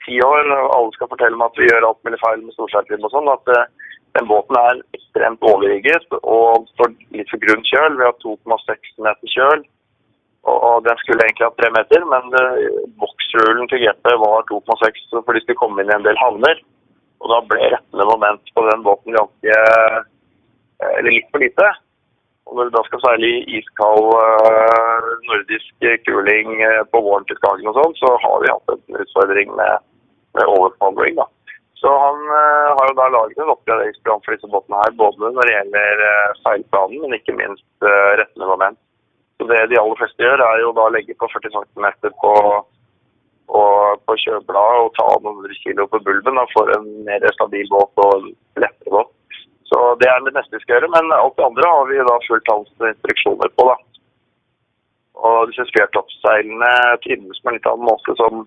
ti 0.06 0.18
år. 0.26 0.52
Alle 0.54 0.94
skal 0.94 1.10
fortelle 1.10 1.38
meg 1.38 1.50
at 1.50 1.60
vi 1.60 1.68
gjør 1.68 1.88
alt 1.90 2.00
mulig 2.06 2.20
feil 2.22 2.44
med 2.44 2.56
storskjermtrim 2.56 3.06
og 3.06 3.14
sånn. 3.14 3.30
at 3.34 3.52
uh, 3.54 3.87
den 4.18 4.28
båten 4.28 4.58
er 4.58 4.80
ekstremt 4.96 5.44
overrigget 5.46 6.18
og 6.18 6.66
står 6.74 6.94
litt 7.14 7.30
for 7.30 7.42
grunn 7.42 7.64
kjøl. 7.70 7.98
Vi 7.98 8.06
har 8.06 8.16
2,6 8.24 8.94
meter 9.06 9.34
kjøl. 9.34 9.66
Og 10.48 10.84
den 10.86 10.96
skulle 11.02 11.24
egentlig 11.26 11.44
ha 11.44 11.52
tre 11.58 11.68
meter, 11.74 12.04
men 12.08 12.30
boksrullen 13.00 13.68
til 13.68 13.82
GP 13.82 14.06
var 14.22 14.46
2,6 14.48 15.02
for 15.18 15.36
de 15.36 15.42
skulle 15.42 15.60
komme 15.60 15.82
inn 15.82 15.90
i 15.92 15.96
en 15.98 16.06
del 16.06 16.20
havner. 16.22 16.62
Og 17.18 17.32
da 17.32 17.40
ble 17.50 17.72
rettende 17.74 18.06
moment 18.08 18.54
på 18.54 18.64
den 18.70 18.86
båten 18.86 19.18
ganske 19.18 19.58
Eller 20.78 21.10
litt 21.10 21.26
for 21.34 21.42
lite. 21.42 21.66
Og 22.46 22.56
når 22.56 22.68
du 22.68 22.76
da 22.76 22.82
skal 22.86 23.00
seile 23.02 23.28
i 23.28 23.56
iskald 23.58 24.04
nordisk 25.26 25.88
kuling 26.06 26.52
på 26.92 27.00
våren 27.02 27.26
til 27.28 27.36
Skagen 27.40 27.68
og 27.68 27.74
sånn, 27.76 27.96
så 27.98 28.12
har 28.22 28.44
vi 28.44 28.52
hatt 28.52 28.72
en 28.72 29.00
utfordring 29.02 29.50
med, 29.58 29.82
med 30.38 30.52
overfallring, 30.54 31.18
da. 31.18 31.26
Så 31.80 31.90
han 32.04 32.18
uh, 32.26 32.68
har 32.76 32.88
jo 32.90 32.94
da 32.98 33.06
laget 33.14 33.38
en 33.38 33.52
oppgraderingsplan 33.54 34.22
for 34.24 34.34
disse 34.34 34.50
båtene 34.50 34.80
her, 34.82 34.94
både 34.98 35.30
når 35.34 35.46
det 35.46 35.54
gjelder 35.54 36.00
uh, 36.02 36.38
seilplanen, 36.42 37.04
men 37.04 37.18
ikke 37.18 37.36
minst 37.38 37.68
uh, 37.86 38.12
rettende 38.18 38.48
moment. 38.50 38.80
Så 39.38 39.46
det 39.46 39.60
de 39.70 39.78
aller 39.78 40.00
fleste 40.00 40.24
gjør, 40.24 40.42
er 40.42 40.64
jo 40.64 40.72
da 40.74 40.88
å 40.88 40.94
legge 40.96 41.14
på 41.14 41.28
40 41.30 41.54
cm 41.54 41.86
på, 42.24 42.32
på, 43.52 43.62
på 44.08 44.16
kjøbladet 44.24 44.80
og 44.82 44.90
ta 44.98 45.06
noen 45.12 45.38
hundre 45.38 45.60
kilo 45.62 45.86
på 45.92 46.02
bulben 46.08 46.40
da, 46.40 46.46
for 46.50 46.74
en 46.74 46.88
mer 47.06 47.28
stabil 47.36 47.70
båt 47.70 48.02
og 48.08 48.26
lettere 48.58 48.94
båt. 48.96 49.14
Så 49.70 49.84
det 50.00 50.08
er 50.10 50.24
det 50.24 50.34
neste 50.34 50.56
vi 50.56 50.64
skal 50.64 50.78
gjøre, 50.78 50.90
men 50.96 51.14
alt 51.14 51.36
det 51.38 51.46
andre 51.46 51.70
har 51.70 51.86
vi 51.86 52.02
da 52.10 52.18
fulgt 52.26 52.50
hans 52.50 52.88
instruksjoner 52.90 53.54
på. 53.54 53.68
da. 53.70 53.76
Og 55.28 55.50
disse 55.50 55.66
square-top-seilene 55.70 56.72
trimmes 57.04 57.38
på 57.42 57.50
en 57.50 57.58
litt 57.58 57.70
annen 57.70 57.86
måte 57.86 58.14
som 58.18 58.46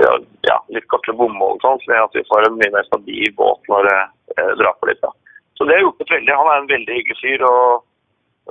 ja, 0.00 0.58
litt 0.74 0.86
kortere 0.90 1.14
og 1.14 1.62
sånn, 1.62 1.80
så 1.84 1.98
at 2.02 2.16
vi 2.16 2.24
får 2.28 2.48
en 2.48 2.58
mye 2.58 2.72
mer 2.74 2.86
stabil 2.88 3.30
båt 3.38 3.70
når 3.70 3.88
det 3.88 3.98
eh, 4.36 4.52
drar 4.58 4.74
på 4.80 4.90
litt. 4.90 5.00
Da. 5.04 5.12
Så 5.54 5.66
det 5.66 5.76
har 5.76 5.84
hjulpet 5.84 6.10
veldig. 6.10 6.34
Han 6.34 6.50
er 6.50 6.62
en 6.62 6.70
veldig 6.72 6.98
hyggelig 6.98 7.18
fyr. 7.20 7.44
og 7.46 7.84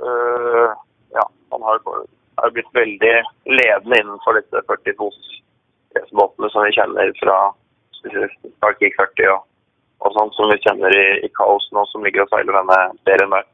øh, 0.08 0.68
ja, 1.16 1.24
Han 1.52 1.66
har, 1.68 1.82
har, 2.40 2.54
blitt 2.54 2.70
veldig 2.72 3.16
ledende 3.60 4.00
innenfor 4.00 4.40
disse 4.40 4.64
42-båtene 4.70 6.52
som 6.52 6.64
vi 6.64 6.76
kjenner 6.78 7.12
fra 7.20 7.36
Arctic 8.68 8.96
40 9.00 9.32
og, 9.32 9.44
og 10.04 10.16
sånn 10.16 10.32
som 10.36 10.50
vi 10.52 10.60
kjenner 10.64 10.96
i, 10.96 11.06
i 11.24 11.30
Kaos 11.36 11.68
nå, 11.72 11.84
som 11.92 12.04
ligger 12.04 12.24
og 12.24 12.32
seiler 12.32 12.56
denne 12.56 12.80
serien 13.04 13.36
der. 13.36 13.46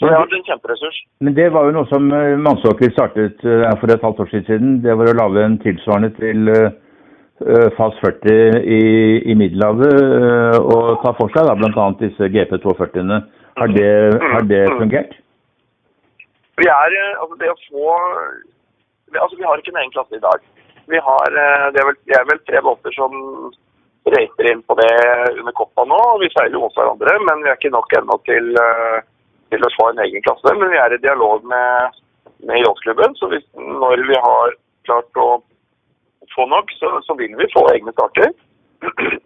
Så 0.00 0.08
det 0.08 0.14
har 0.16 0.22
vært 0.24 0.36
en 0.38 0.46
kjemperessurs. 0.48 1.00
Men 1.20 1.34
det 1.36 1.50
var 1.54 1.66
jo 1.68 1.74
noe 1.76 1.86
som 1.90 2.06
Mannsåker 2.08 2.38
Mansåker 2.42 2.94
startet 2.94 3.42
eh, 3.44 3.66
for 3.78 3.92
et 3.92 4.06
halvt 4.06 4.22
år 4.24 4.30
siden. 4.32 4.78
Det 4.82 4.94
var 4.96 5.10
å 5.10 5.18
lage 5.18 5.42
en 5.44 5.58
tilsvarende 5.62 6.14
til 6.16 6.48
Eh, 7.40 7.70
fas 7.76 7.94
40 8.00 8.58
i, 8.68 8.80
i 9.32 9.34
Middelhavet 9.34 9.94
eh, 9.96 10.56
og 10.60 10.98
ta 11.00 11.14
for 11.16 11.32
seg 11.32 11.48
bl.a. 11.56 11.86
disse 11.96 12.28
GP240-ene. 12.34 13.16
Har, 13.56 13.72
har, 14.34 14.44
det 14.44 14.60
fungert? 14.76 15.14
Vi 16.60 16.68
er, 16.68 16.96
eh, 17.00 17.14
altså 17.16 17.38
det 17.40 17.48
å 17.48 17.56
få 17.64 17.96
altså 19.16 19.40
Vi 19.40 19.48
har 19.48 19.56
ikke 19.56 19.72
en 19.72 19.80
egen 19.80 19.96
klasse 19.96 20.20
i 20.20 20.22
dag. 20.26 20.44
Vi 20.92 21.00
har, 21.00 21.32
det 21.72 21.80
er, 21.80 21.88
vel, 21.88 21.98
det 22.10 22.18
er 22.18 22.28
vel 22.28 22.44
tre 22.44 22.60
båter 22.66 22.92
som 22.92 23.16
racer 24.12 24.52
inn 24.52 24.60
på 24.68 24.76
det 24.76 24.92
under 25.38 25.56
koppa 25.56 25.88
nå. 25.88 26.00
Vi 26.20 26.28
seiler 26.34 26.58
jo 26.58 26.66
mot 26.66 26.76
hverandre, 26.76 27.16
men 27.24 27.40
vi 27.40 27.48
er 27.48 27.56
ikke 27.56 27.72
nok 27.72 27.94
ennå 27.96 28.20
til, 28.28 28.52
til, 29.54 29.64
å 29.64 29.76
få 29.78 29.90
en 29.90 30.02
egen 30.04 30.24
klasse. 30.28 30.52
Men 30.60 30.74
vi 30.74 30.80
er 30.82 30.92
i 30.92 31.00
dialog 31.00 31.46
med, 31.48 32.00
med 32.48 32.66
yachtklubben, 32.66 33.16
så 33.16 33.30
hvis, 33.32 33.46
når 33.56 34.04
vi 34.10 34.20
har 34.28 34.58
klart 34.88 35.22
å 35.24 35.30
få 36.34 36.46
nok, 36.50 36.72
så, 36.78 36.92
så 37.06 37.16
vil 37.18 37.36
vi 37.38 37.48
få 37.54 37.66
egne 37.72 37.92
starter. 37.96 38.32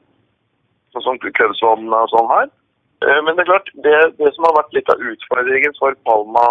Sånn 0.95 1.07
som 1.07 1.19
Kløvsvann 1.19 1.89
og 1.91 2.11
sånn 2.13 2.31
her. 2.31 2.51
Eh, 3.05 3.21
men 3.27 3.35
det 3.35 3.45
er 3.45 3.51
klart, 3.51 3.71
det, 3.87 3.95
det, 4.21 4.31
som 4.37 4.47
har 4.49 4.59
vært 4.61 4.77
litt 4.77 4.93
av 4.93 5.03
utfordringen 5.03 5.75
for 5.81 5.97
Palma 6.07 6.45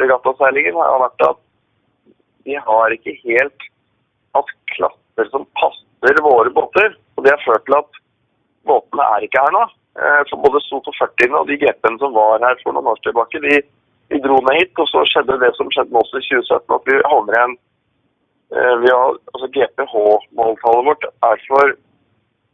regattaseilingen, 0.00 0.78
har 0.78 1.02
vært 1.02 1.24
at 1.26 1.40
de 2.46 2.56
har 2.68 2.94
ikke 2.94 3.16
helt 3.24 3.66
hatt 4.36 4.52
klasser 4.74 5.32
som 5.32 5.48
passer 5.58 6.22
våre 6.24 6.52
båter. 6.54 6.94
Og 7.18 7.26
det 7.26 7.34
har 7.34 7.42
ført 7.44 7.66
til 7.66 7.76
at 7.80 8.00
båtene 8.68 9.08
er 9.16 9.26
ikke 9.26 9.42
her 9.44 9.56
nå. 9.56 9.66
Eh, 10.00 10.22
for 10.30 10.46
både 10.46 10.62
Soto 10.68 10.94
40 10.96 11.34
og 11.40 11.50
de 11.50 11.58
GP-ene 11.60 12.00
som 12.00 12.14
var 12.14 12.40
her 12.46 12.60
for 12.62 12.76
noen 12.76 12.92
år 12.92 13.02
tilbake, 13.04 13.42
de, 13.42 13.58
vi 14.10 14.22
dro 14.22 14.38
ned 14.46 14.62
hit, 14.62 14.72
og 14.78 14.88
så 14.90 15.02
skjedde 15.10 15.40
det 15.42 15.50
som 15.58 15.68
skjedde 15.74 15.92
med 15.92 16.04
oss 16.04 16.14
i 16.14 16.22
2017, 16.22 16.76
at 16.78 16.88
vi 16.88 17.02
havner 17.10 17.36
i 17.36 17.42
en 17.42 17.58
vi 17.58 17.66
har, 18.50 19.18
altså 19.34 19.48
GPH-måltallet 19.54 20.88
vårt 20.88 21.04
er 21.06 21.42
for 21.46 21.74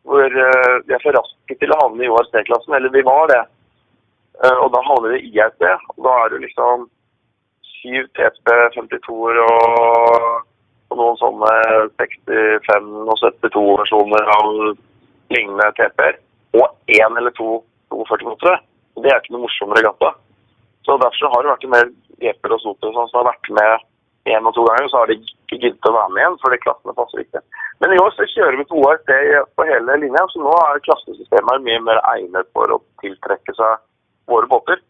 hvor 0.07 0.23
eh, 0.23 0.75
vi 0.87 0.95
er 0.95 1.03
for 1.03 1.17
raske 1.17 1.55
til 1.59 1.73
å 1.75 1.79
havne 1.81 2.05
i 2.07 2.11
ORC-klassen, 2.13 2.75
eller 2.79 2.93
vi 2.95 3.03
var 3.07 3.27
det. 3.33 3.41
Eh, 4.45 4.59
og 4.63 4.71
da 4.75 4.83
havner 4.87 5.17
vi 5.17 5.23
i 5.25 5.33
IRC. 5.35 5.65
Og 5.97 6.05
da 6.07 6.13
er 6.23 6.35
det 6.35 6.43
liksom 6.45 6.87
syv 7.81 8.07
TP 8.19 8.53
52-er 8.77 9.41
og, 9.47 10.45
og 10.93 11.01
noen 11.01 11.19
sånne 11.23 11.51
65 11.99 12.93
og 13.03 13.17
72-versjoner 13.25 14.31
av 14.37 14.53
lignende 15.35 15.73
TP-er. 15.81 16.21
Og 16.57 16.95
én 17.01 17.19
eller 17.19 17.35
to 17.37 17.59
42-motere. 17.91 18.61
Det 19.03 19.11
er 19.11 19.21
ikke 19.21 19.35
noe 19.35 19.45
morsom 19.45 19.75
regatta. 19.77 20.15
Så 20.87 20.95
Derfor 21.03 21.35
har 21.35 21.43
det 21.43 21.51
vært 21.51 21.67
en 21.67 21.77
del 21.81 21.93
GP-er 22.23 22.55
og 22.55 22.63
soter 22.63 22.95
som 22.95 23.19
har 23.19 23.33
vært 23.33 23.51
med 23.59 23.91
én 24.31 24.47
og 24.47 24.55
to 24.55 24.63
ganger, 24.67 24.89
så 24.91 25.03
har 25.03 25.11
de 25.11 25.19
ikke 25.47 25.61
giddet 25.63 25.89
å 25.89 25.95
være 25.95 26.13
med 26.13 26.23
igjen, 26.23 26.39
fordi 26.43 26.59
klassene 26.65 26.97
passer 26.99 27.23
ikke. 27.23 27.43
Men 27.81 27.95
i 27.95 28.01
år 28.03 28.13
så 28.17 28.27
kjører 28.33 28.59
vi 28.59 28.67
to 28.69 28.83
ORC 28.83 29.13
på 29.57 29.69
hele 29.69 29.97
linja, 30.03 30.25
så 30.33 30.43
nå 30.43 30.53
er 30.59 30.85
klassesystemet 30.87 31.65
mye 31.65 31.81
mer 31.87 32.03
egnet 32.15 32.51
for 32.57 32.73
å 32.75 32.83
tiltrekke 33.05 33.57
seg 33.57 33.83
våre 34.33 34.51
båter. 34.51 34.83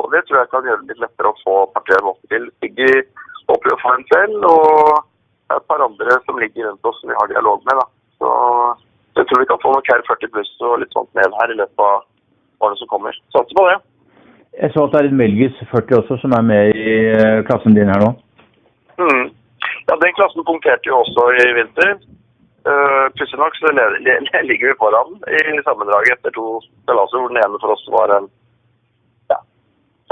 Og 0.00 0.08
det 0.14 0.24
tror 0.26 0.40
jeg 0.40 0.50
kan 0.52 0.66
gjøre 0.66 0.82
det 0.82 0.94
litt 0.94 1.02
lettere 1.04 1.30
å 1.30 1.40
få 1.44 1.56
partiet 1.76 2.04
båter 2.04 2.32
til. 2.32 2.48
Siggy 2.62 2.90
håper 3.50 3.74
å 3.74 3.80
få 3.82 3.92
en 3.96 4.06
selv, 4.10 4.46
og 4.48 5.56
et 5.56 5.68
par 5.68 5.84
andre 5.84 6.16
som 6.26 6.40
ligger 6.40 6.68
rundt 6.68 6.88
oss 6.88 6.98
som 7.00 7.12
vi 7.12 7.18
har 7.18 7.30
dialog 7.30 7.62
med. 7.68 7.78
da. 7.80 7.86
Så 8.18 9.20
jeg 9.20 9.28
tror 9.28 9.42
vi 9.42 9.50
kan 9.50 9.62
få 9.62 9.72
nok 9.74 9.86
Care 9.88 10.04
40 10.08 10.32
pluss 10.34 10.52
og 10.64 10.78
litt 10.80 10.94
sånt 10.96 11.10
ned 11.18 11.38
her 11.40 11.52
i 11.52 11.58
løpet 11.60 11.84
av 11.84 12.04
årene 12.64 12.80
som 12.80 12.90
kommer. 12.92 13.16
Satser 13.34 13.58
på 13.58 13.66
det. 13.68 13.78
Jeg 14.60 14.72
så 14.72 14.84
at 14.84 14.94
det 14.94 15.00
er 15.00 15.08
en 15.08 15.20
Melgis 15.20 15.60
40 15.70 15.98
også 16.02 16.18
som 16.24 16.34
er 16.36 16.44
med 16.44 16.76
i 16.76 16.96
eh, 17.12 17.40
klassen 17.48 17.76
din 17.76 17.92
her 17.92 18.02
nå. 18.04 18.12
Den 20.12 20.18
klassen 20.20 20.44
punkterte 20.44 20.90
jo 20.90 20.98
også 21.00 21.22
i 21.40 21.44
vinter. 21.56 21.92
Uh, 22.68 23.06
Pussig 23.16 23.38
nok 23.40 23.54
så 23.56 23.70
ligger 23.72 24.66
vi 24.68 24.74
foran 24.82 25.14
i 25.24 25.62
sammendraget 25.64 26.18
etter 26.18 26.34
to 26.36 26.60
seilaser, 26.84 27.16
hvor 27.16 27.32
den 27.32 27.40
ene 27.40 27.60
for 27.62 27.72
oss 27.72 27.86
var 27.94 28.12
en 28.18 28.28
ja, 29.32 29.38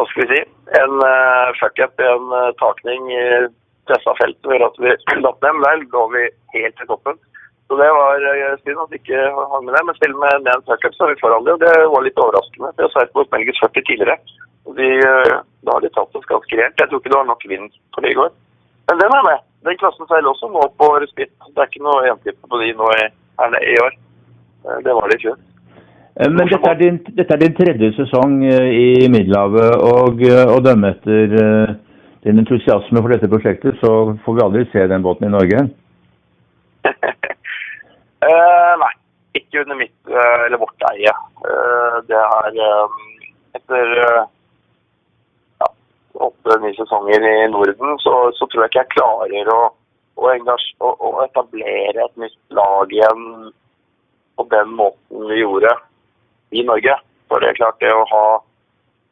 hva 0.01 0.07
skal 0.09 0.25
vi 0.25 0.31
si, 0.31 0.41
en 0.81 0.97
uh, 1.05 1.53
fuck-up, 1.61 2.01
en 2.01 2.33
uh, 2.33 2.49
takning 2.65 3.13
i 3.13 3.21
pressa 3.91 4.17
feltet 4.23 4.49
hvor 4.49 4.67
at 4.71 4.81
vi 4.81 4.97
datt 5.29 5.45
ned. 5.45 5.61
men 5.61 5.69
Der 5.69 5.87
lå 5.93 6.09
vi 6.17 6.27
helt 6.57 6.81
til 6.81 6.89
toppen. 6.89 7.21
Så 7.69 7.77
det 7.85 7.93
var 8.01 8.29
uh, 8.33 8.59
synd 8.65 8.85
at 8.89 8.97
vi 8.97 9.05
ikke 9.05 9.31
hang 9.53 9.69
med 9.69 9.77
det. 9.77 9.87
Men 9.87 10.01
selv 10.01 10.21
med, 10.25 10.53
en 10.57 10.69
fuck-up 10.73 10.97
så 10.97 11.11
er 11.11 11.13
vi 11.13 11.23
foran 11.27 11.45
det, 11.45 11.59
og 11.59 11.65
det 11.69 11.77
var 11.93 12.09
litt 12.09 12.25
overraskende. 12.25 12.73
Vi 12.73 12.89
har 12.89 12.95
seilt 12.97 13.19
mot 13.21 13.37
Melgis 13.37 13.67
40 13.69 13.85
tidligere. 13.85 14.17
og 14.65 14.81
De, 14.81 14.95
uh, 15.05 15.41
da 15.69 15.77
har 15.77 15.85
de 15.85 15.93
tatt 15.93 16.17
oss 16.17 16.31
ganske 16.33 16.57
rent. 16.57 16.81
Jeg 16.81 16.89
tror 16.89 17.05
ikke 17.05 17.13
det 17.13 17.21
var 17.21 17.35
nok 17.37 17.53
vind 17.53 17.69
for 17.93 18.01
det 18.01 18.17
i 18.17 18.25
går. 18.25 18.39
Men 18.91 18.99
den 18.99 19.13
er 19.15 19.23
med. 19.23 19.43
Den 19.69 19.77
klassen 19.79 20.09
seiler 20.09 20.33
også 20.33 20.49
nå 20.51 20.65
på 20.81 20.87
respitt. 20.99 21.31
Det 21.55 21.63
er 21.63 21.69
ikke 21.71 21.85
noe 21.85 22.07
jentetippe 22.09 22.51
på 22.51 22.59
de 22.59 22.73
nå 22.75 22.89
i, 22.99 23.05
i 23.71 23.77
år. 23.85 23.95
Eh, 24.67 24.79
Det 24.87 24.97
var 24.97 25.09
det 25.09 25.19
i 25.21 25.23
fjor. 25.27 25.37
Eh, 26.17 26.31
Men 26.31 26.49
dette 26.51 26.71
er, 26.73 26.81
din, 26.81 26.99
dette 27.19 27.37
er 27.37 27.43
din 27.45 27.55
tredje 27.55 27.93
sesong 27.99 28.41
eh, 28.49 28.71
i 28.75 29.09
Middelhavet, 29.13 29.77
og 29.93 30.25
å 30.57 30.59
dømme 30.65 30.91
etter 30.97 31.79
din 32.27 32.43
entusiasme 32.43 33.01
for 33.01 33.15
dette 33.15 33.31
prosjektet, 33.33 33.79
så 33.81 34.17
får 34.25 34.37
vi 34.37 34.45
aldri 34.45 34.65
se 34.73 34.87
den 34.91 35.05
båten 35.07 35.29
i 35.29 35.33
Norge. 35.33 35.63
uh, 36.85 38.73
nei, 38.83 38.93
ikke 39.41 39.63
under 39.63 39.79
mitt 39.79 40.11
eller 40.11 40.61
vårt 40.61 40.89
eie. 40.91 41.15
Uh, 41.47 41.97
det 42.11 42.21
er 42.21 42.61
eh, 42.67 42.99
etter 43.61 43.95
åtte-ni 46.51 46.75
sesonger 46.75 47.45
i 47.45 47.49
Norden, 47.49 47.99
så, 47.99 48.33
så 48.35 48.47
tror 48.47 48.65
jeg 48.65 48.71
ikke 48.71 48.81
jeg 48.81 48.95
klarer 48.97 49.51
å, 49.55 49.61
å, 50.19 50.31
å, 50.87 50.91
å 50.91 51.11
etablere 51.25 52.05
et 52.05 52.17
nytt 52.19 52.39
lag 52.57 52.93
igjen 52.93 53.53
på 54.37 54.47
den 54.51 54.75
måten 54.75 55.29
vi 55.31 55.41
gjorde 55.43 55.71
i 56.51 56.65
Norge. 56.67 56.97
For 57.31 57.43
det 57.43 57.53
er 57.53 57.61
klart 57.61 57.79
det 57.83 57.93
å 57.95 58.09
ha 58.11 58.25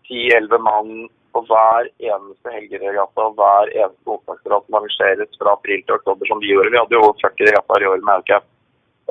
10-11 0.09 0.65
mann 0.65 0.93
på 1.33 1.45
hver 1.47 1.91
eneste 2.03 2.55
helgeregatta 2.55 3.29
og 3.29 3.39
hver 3.39 3.71
eneste 3.77 4.15
onsdagsregatta 4.15 4.67
som 4.67 4.79
arrangeres 4.81 5.41
fra 5.41 5.55
april 5.55 5.85
til 5.85 5.99
oktober 5.99 6.31
som 6.31 6.43
vi 6.43 6.51
gjorde. 6.51 6.73
Vi 6.75 6.81
hadde 6.81 6.99
jo 6.99 7.15
40 7.23 7.51
regattaer 7.51 7.85
i 7.85 7.91
år 7.93 8.03
med 8.03 8.15
Aukap 8.17 8.47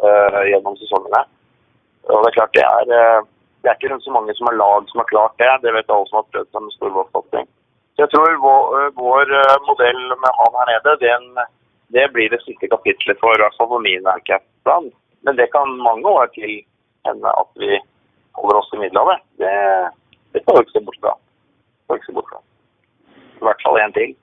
uh, 0.04 0.42
gjennom 0.50 0.76
sesongene. 0.82 1.24
Og 2.08 2.24
det 2.24 2.32
er 2.32 2.40
klart 2.40 2.58
det 2.58 2.66
er 2.66 2.92
uh, 2.92 3.28
det 3.62 3.72
er 3.72 3.80
ikke 3.80 4.00
så 4.04 4.14
mange 4.16 4.34
som 4.36 4.48
har 4.50 4.58
lag 4.58 4.90
som 4.90 5.02
har 5.02 5.08
klart 5.12 5.40
det. 5.40 5.54
Det 5.64 5.74
vet 5.76 5.94
alle 5.94 6.10
som 6.10 6.20
har 6.20 6.28
prøvd 6.34 6.52
seg 6.52 6.66
med 6.66 6.76
storvåtsatsing. 6.76 7.48
Jeg 7.98 8.10
tror 8.14 8.36
vår, 8.46 8.64
eh, 8.80 8.90
vår 9.04 9.34
eh, 9.42 9.58
modell 9.70 10.02
med 10.24 10.32
han 10.40 10.58
her 10.60 10.72
nede, 10.72 10.98
den, 11.06 11.24
det 11.96 12.06
blir 12.14 12.30
det 12.30 12.42
siste 12.44 12.70
kapitlet 12.74 13.18
for, 13.24 13.46
fall 13.48 13.70
for 13.72 13.82
min 13.82 14.10
Aukap-plan. 14.14 14.92
Men 15.26 15.40
det 15.40 15.52
kan 15.56 15.80
mange 15.90 16.06
år 16.08 16.30
til 16.36 16.60
hende 17.08 17.30
at 17.42 17.50
vi 17.62 17.80
holder 18.38 18.60
oss 18.60 18.74
i 18.74 18.82
Middelhavet. 18.84 19.24
Det, 19.42 19.56
det 20.34 20.44
kan 20.44 20.56
vi 20.56 20.64
ikke 20.66 20.76
se 20.76 20.86
bort 20.86 21.02
fra. 21.02 22.42
I 23.40 23.46
hvert 23.46 23.64
fall 23.66 23.80
en 23.82 23.94
til. 23.94 24.14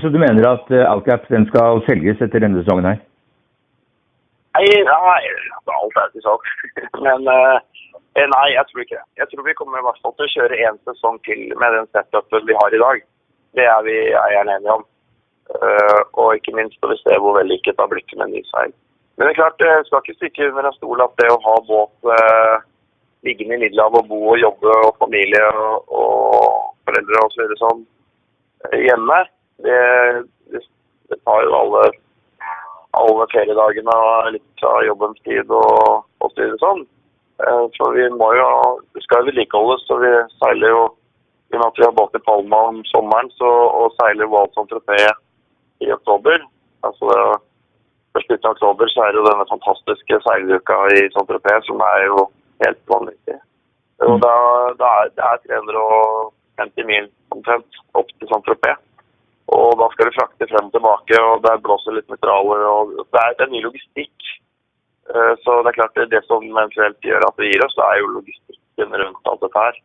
Så 0.00 0.08
du 0.08 0.18
mener 0.18 0.44
at 0.48 0.66
eh, 0.74 0.90
Alcap 0.92 1.28
den 1.28 1.46
skal 1.52 1.80
selges 1.86 2.20
etter 2.20 2.42
denne 2.42 2.60
sesongen 2.60 2.88
her? 2.90 2.98
Nei, 4.58 4.66
nei 4.84 5.20
alt 5.80 6.00
er 6.02 6.10
til 6.12 6.24
salgs. 6.24 6.50
Men 7.06 7.28
eh, 7.30 7.62
nei, 8.28 8.46
jeg 8.56 8.66
tror 8.68 8.82
ikke 8.82 8.98
det. 8.98 9.06
Jeg 9.20 9.28
tror 9.30 9.46
vi 9.46 9.56
kommer 9.58 9.80
i 9.80 9.86
hvert 9.86 10.00
fall 10.02 10.14
til 10.16 10.26
å 10.26 10.32
kjøre 10.34 10.60
én 10.66 10.78
sesong 10.88 11.18
til 11.26 11.42
med 11.62 11.76
den 11.76 11.88
setupen 11.94 12.46
vi 12.48 12.56
har 12.58 12.74
i 12.74 12.82
dag. 12.82 13.02
Det 13.58 13.66
er 13.66 13.84
vi 13.86 13.96
eierne 14.22 14.56
enige 14.58 14.78
om. 14.78 14.86
Uh, 15.50 16.00
og 16.22 16.36
ikke 16.38 16.54
minst 16.54 16.78
når 16.78 16.92
vi 16.92 17.00
ser 17.00 17.22
hvor 17.22 17.34
vellykket 17.34 17.74
det 17.74 17.82
har 17.82 17.90
blitt 17.90 18.12
med 18.16 18.28
en 18.28 18.34
ny 18.36 18.42
seil. 18.52 18.74
Men 19.16 19.26
det 19.26 19.32
er 19.32 19.40
klart, 19.40 19.64
jeg 19.66 19.86
skal 19.86 20.04
ikke 20.04 20.18
stikke 20.18 20.50
under 20.50 20.68
en 20.68 20.76
stol 20.76 21.02
at 21.02 21.16
det 21.18 21.30
å 21.32 21.40
ha 21.46 21.54
båt 21.66 22.10
uh, 22.10 22.62
liggende 23.26 23.58
i 23.58 23.62
Middelhavet 23.64 24.04
og 24.04 24.12
bo 24.12 24.20
og 24.34 24.38
jobbe 24.40 24.76
og 24.86 25.00
familie 25.02 25.42
og, 25.50 25.90
og 25.90 26.70
foreldre 26.86 27.24
og 27.24 27.34
så 27.34 27.42
videre 27.42 27.58
sånn 27.60 27.82
eh, 28.70 28.78
hjemme, 28.86 29.18
det, 29.66 29.80
det, 30.54 30.62
det 31.10 31.18
tar 31.26 31.42
jo 31.44 31.58
alle 31.58 31.82
alle 32.98 33.26
feriedagene 33.30 33.96
og 34.06 34.32
litt 34.34 34.64
av 34.66 34.80
jobbens 34.86 35.20
tid 35.26 35.52
og, 35.54 36.06
og 36.18 36.32
så 36.32 36.40
videre 36.40 36.58
sånn. 36.62 36.80
Eh, 37.40 37.66
For 37.76 37.96
vi 37.96 38.06
må 38.20 38.32
jo, 38.36 38.48
det 38.94 39.02
skal 39.06 39.26
vedlikeholdes, 39.28 39.86
så 39.88 39.98
vi 40.02 40.10
seiler 40.38 40.74
jo 40.74 40.82
i 41.50 41.56
og 41.56 41.60
med 41.60 41.68
at 41.68 41.78
vi 41.78 41.86
har 41.86 41.94
båt 41.98 42.14
i 42.14 42.22
Palma 42.26 42.58
om 42.70 42.82
sommeren, 42.92 43.30
så, 43.34 43.50
og 43.80 43.94
seiler 43.98 44.30
Walson 44.30 44.68
Trofé 44.70 44.98
i 45.82 45.92
oktober. 45.92 46.44
Altså 46.86 47.08
det, 47.10 47.22
Først 48.10 48.26
slutten 48.26 48.48
av 48.48 48.56
oktober 48.56 48.90
så 48.90 49.02
er 49.04 49.12
det 49.12 49.20
jo 49.20 49.28
denne 49.28 49.46
fantastiske 49.46 50.16
seiluka 50.24 50.76
i 50.96 51.02
Saint 51.14 51.28
Tropez 51.30 51.66
som 51.68 51.82
er 51.86 52.06
jo 52.08 52.24
helt 52.64 52.80
vanvittig. 52.90 53.36
Og 54.02 54.16
da, 54.24 54.32
da 54.80 54.88
er, 55.02 55.12
det 55.14 55.26
er 55.28 55.44
350 55.46 56.88
mil 56.88 57.06
omtrent 57.36 57.78
opp 58.00 58.10
til 58.16 58.30
Saint 58.32 58.42
Tropez. 58.48 58.80
Og 59.54 59.78
da 59.78 59.86
skal 59.92 60.10
du 60.10 60.16
frakte 60.16 60.48
frem 60.50 60.70
og 60.70 60.74
tilbake, 60.74 61.22
og 61.22 61.44
der 61.46 61.62
blåser 61.62 61.94
litt 61.94 62.10
mineraler. 62.10 62.66
og 62.72 62.96
Det 62.98 63.24
det 63.38 63.46
er 63.46 63.54
ny 63.54 63.62
logistikk. 63.68 64.30
Eh, 65.10 65.34
Så 65.44 65.62
det 65.62 65.70
er 65.72 65.78
klart 65.78 65.94
det, 65.98 66.10
det 66.14 66.22
som 66.26 66.44
eventuelt 66.44 67.08
gjør 67.10 67.26
at 67.26 67.38
det 67.40 67.50
gir 67.50 67.64
oss, 67.66 67.76
det 67.78 67.86
er 67.86 68.00
jo 68.00 68.12
logistikken 68.16 68.98
rundt 69.02 69.30
alt 69.32 69.42
dette 69.46 69.64
her. 69.66 69.80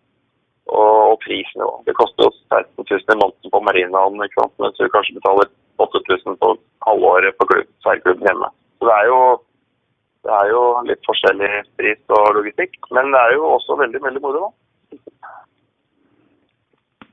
Og, 0.66 0.94
og 1.12 1.18
prisnivået. 1.22 1.86
Det 1.86 1.94
koster 1.98 2.26
oss 2.28 2.38
16 2.50 2.86
000 2.90 3.00
i 3.14 3.20
måneden 3.22 3.54
på 3.54 3.62
marinaen, 3.68 4.24
ikke 4.26 4.42
sant? 4.42 4.56
mens 4.64 4.80
vi 4.82 4.94
kanskje 4.94 5.18
betaler 5.20 5.52
8000 5.78 6.40
på 6.42 6.56
halvåret 6.88 7.38
på 7.38 7.46
klubb, 7.52 7.70
seilklubben 7.86 8.26
hjemme. 8.30 8.50
Så 8.80 8.90
det 8.90 8.96
er 8.96 9.12
jo 9.12 9.20
det 10.26 10.34
er 10.34 10.48
jo 10.50 10.62
litt 10.90 11.06
forskjellig 11.06 11.50
pris 11.78 12.14
og 12.18 12.32
logistikk, 12.40 12.80
men 12.98 13.12
det 13.14 13.20
er 13.22 13.36
jo 13.36 13.44
også 13.60 13.76
veldig 13.78 14.00
veldig 14.02 14.22
moro. 14.24 14.48
da. 14.48 14.50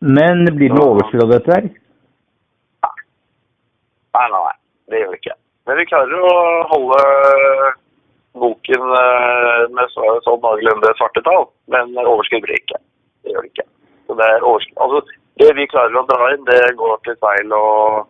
Men 0.00 0.46
blir 0.56 0.72
det 0.72 0.78
noe 0.78 0.94
overskudd 0.94 1.24
av 1.26 1.34
dette 1.34 1.52
her? 1.52 1.68
Nei, 4.16 4.24
nei, 4.32 4.40
nei. 4.40 4.56
Det 4.88 5.02
gjør 5.02 5.12
vi 5.12 5.20
ikke. 5.20 5.36
Men 5.68 5.78
vi 5.78 5.86
klarer 5.90 6.24
å 6.24 6.32
holde 6.72 7.02
boken 8.38 8.94
eh, 8.98 9.64
med 9.76 9.92
så, 9.92 10.06
sånn 10.26 10.40
noenlunde 10.44 10.94
svarte 10.98 11.22
tall. 11.26 11.48
Men 11.72 11.92
overskudd 12.04 12.44
blir 12.46 12.60
ikke. 12.60 12.80
Det 13.22 13.34
gjør 13.34 13.46
det 13.46 13.52
ikke. 13.52 13.68
Det. 14.12 14.30
Altså, 14.44 15.02
det 15.40 15.50
vi 15.56 15.68
klarer 15.72 16.00
å 16.00 16.06
dra 16.08 16.32
inn, 16.34 16.42
det 16.48 16.60
går 16.80 16.98
til 17.06 17.16
seil 17.20 17.54
og, 17.56 18.02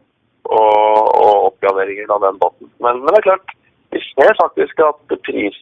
og, 0.51 1.11
og 1.23 1.51
oppgraderinger 1.51 2.11
av 2.11 2.25
den 2.25 2.41
båten. 2.43 2.71
Men, 2.83 3.03
men 3.05 3.13
det 3.13 3.21
er 3.21 3.29
klart, 3.29 3.55
vi 3.93 4.01
ser 4.09 4.35
faktisk 4.41 4.83
at 4.87 5.15
pris 5.29 5.61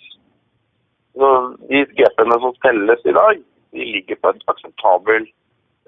De 1.20 1.78
GP-ene 1.98 2.36
som 2.40 2.54
telles 2.62 3.00
i 3.04 3.12
dag, 3.12 3.40
de 3.74 3.86
ligger 3.94 4.18
på 4.22 4.30
et 4.30 4.44
akseptabelt 4.52 5.28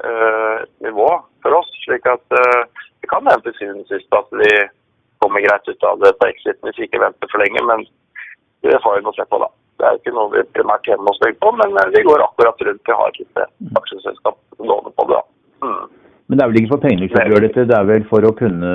uh, 0.04 0.66
nivå 0.82 1.08
for 1.44 1.56
oss. 1.56 1.70
slik 1.84 2.06
at 2.10 2.24
uh, 2.34 2.66
det 3.00 3.08
kan 3.10 3.26
hende 3.30 3.46
til 3.46 3.54
syvende 3.56 3.86
og 3.86 3.92
sist 3.92 4.18
at 4.18 4.34
vi 4.42 4.50
kommer 5.22 5.44
greit 5.46 5.70
ut 5.70 5.86
av 5.86 6.02
det 6.02 6.10
på 6.18 6.28
exit 6.28 6.58
hvis 6.66 6.80
vi 6.80 6.88
ikke 6.88 7.04
venter 7.04 7.30
for 7.30 7.42
lenge. 7.42 7.62
Men 7.70 7.86
det 8.62 8.78
har 8.82 8.96
vi 8.96 9.04
nå 9.06 9.12
se 9.16 9.24
på, 9.30 9.38
da. 9.42 9.48
Det 9.80 9.88
er 9.88 9.98
ikke 9.98 10.14
noe 10.14 10.30
vi 10.30 10.42
primært 10.54 10.86
hjemme 10.86 11.10
oss 11.10 11.18
på, 11.42 11.50
men 11.58 11.74
eh, 11.80 11.90
vi 11.96 12.04
går 12.06 12.22
akkurat 12.22 12.60
rundt. 12.68 12.82
Vi 12.86 12.98
har 13.00 13.08
et 13.10 13.18
lite 13.24 13.46
aksjeselskap 13.80 14.38
som 14.56 14.68
låner 14.70 14.94
på 14.94 15.08
det. 15.10 15.18
da. 15.18 15.78
Men 16.30 16.38
det 16.38 16.44
er 16.44 16.50
vel 16.52 16.58
ikke 16.62 16.72
for 16.72 16.80
penger 16.80 17.02
du 17.02 17.16
gjør 17.32 17.44
dette, 17.44 17.64
det 17.68 17.74
er 17.76 17.88
vel 17.88 18.04
for 18.08 18.24
å 18.24 18.30
kunne 18.38 18.68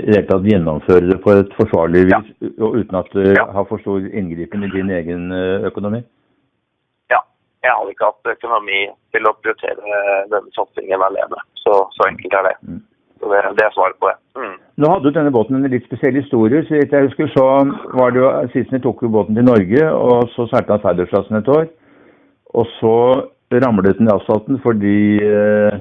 i 0.00 0.08
det 0.08 0.14
hele 0.16 0.26
tatt 0.26 0.46
gjennomføre 0.48 1.06
det 1.06 1.18
på 1.22 1.34
et 1.38 1.52
forsvarlig 1.54 2.06
vis, 2.08 2.30
og 2.58 2.78
uten 2.80 2.98
at 2.98 3.12
det 3.14 3.36
Ja. 3.36 3.44
har 3.54 3.68
for 3.68 3.78
stor 3.84 4.00
inngripen 4.00 4.64
i 4.64 4.70
din 4.72 4.90
egen 4.90 5.30
eh, 5.30 5.68
økonomi? 5.70 6.00
Ja. 7.12 7.20
Jeg 7.62 7.76
hadde 7.76 7.94
ikke 7.94 8.08
hatt 8.10 8.32
økonomi 8.34 8.80
til 9.14 9.28
å 9.28 9.34
prioritere 9.38 10.00
denne 10.32 10.50
satsingen 10.56 11.04
alene. 11.06 11.38
Så, 11.62 11.76
så 11.94 12.08
enkelt 12.08 12.34
er 12.40 12.48
det. 12.48 12.56
Mm. 12.66 12.80
Så 13.20 13.28
det, 13.28 13.40
det 13.58 13.64
er 13.66 13.74
svaret 13.74 13.98
på 14.00 14.08
det. 14.08 14.16
Mm. 14.40 14.56
Nå 14.80 14.90
hadde 14.92 15.10
jo 15.10 15.16
denne 15.16 15.32
båten 15.34 15.58
en 15.58 15.68
litt 15.68 15.84
spesiell 15.88 16.16
historie. 16.16 16.62
Så 16.64 16.78
vidt 16.78 16.94
jeg 16.96 17.10
husker, 17.10 17.28
så 17.34 17.44
var 17.98 18.14
det 18.14 18.22
jo 18.22 18.30
Sissener 18.54 18.80
tok 18.84 19.02
jo 19.04 19.12
båten 19.12 19.36
til 19.36 19.44
Norge, 19.44 19.90
og 19.92 20.30
så 20.36 20.48
seilte 20.48 20.72
han 20.72 20.84
Færdersplassen 20.84 21.40
et 21.40 21.52
år. 21.52 21.68
Og 22.56 22.66
så 22.78 22.96
ramlet 23.60 23.98
den 23.98 24.08
i 24.08 24.14
asfalten 24.14 24.60
fordi 24.64 24.96
eh, 25.26 25.76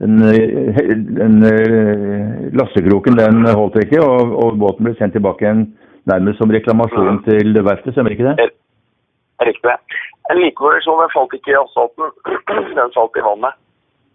den, 0.00 0.22
eh, 0.30 0.94
den 1.18 1.36
eh, 1.50 2.48
lastekroken 2.56 3.18
den 3.18 3.44
holdt 3.50 3.80
ikke, 3.82 4.00
og, 4.02 4.32
og 4.42 4.58
båten 4.62 4.88
ble 4.88 4.94
sendt 4.98 5.16
tilbake 5.18 5.44
igjen 5.44 5.66
nærmest 6.08 6.40
som 6.40 6.54
reklamasjon 6.54 7.20
til 7.26 7.52
verftet, 7.66 7.92
stemmer 7.92 8.14
ikke 8.14 8.30
det? 8.30 8.48
Riktig. 9.44 9.76
En 10.32 10.40
likevel 10.40 10.80
så 10.84 10.94
Den 11.02 11.12
falt 11.12 11.34
ikke 11.36 11.52
i 11.52 11.58
asfalten. 11.60 12.10
Den 12.78 12.94
falt 12.96 13.18
i 13.18 13.24
vannet. 13.26 13.60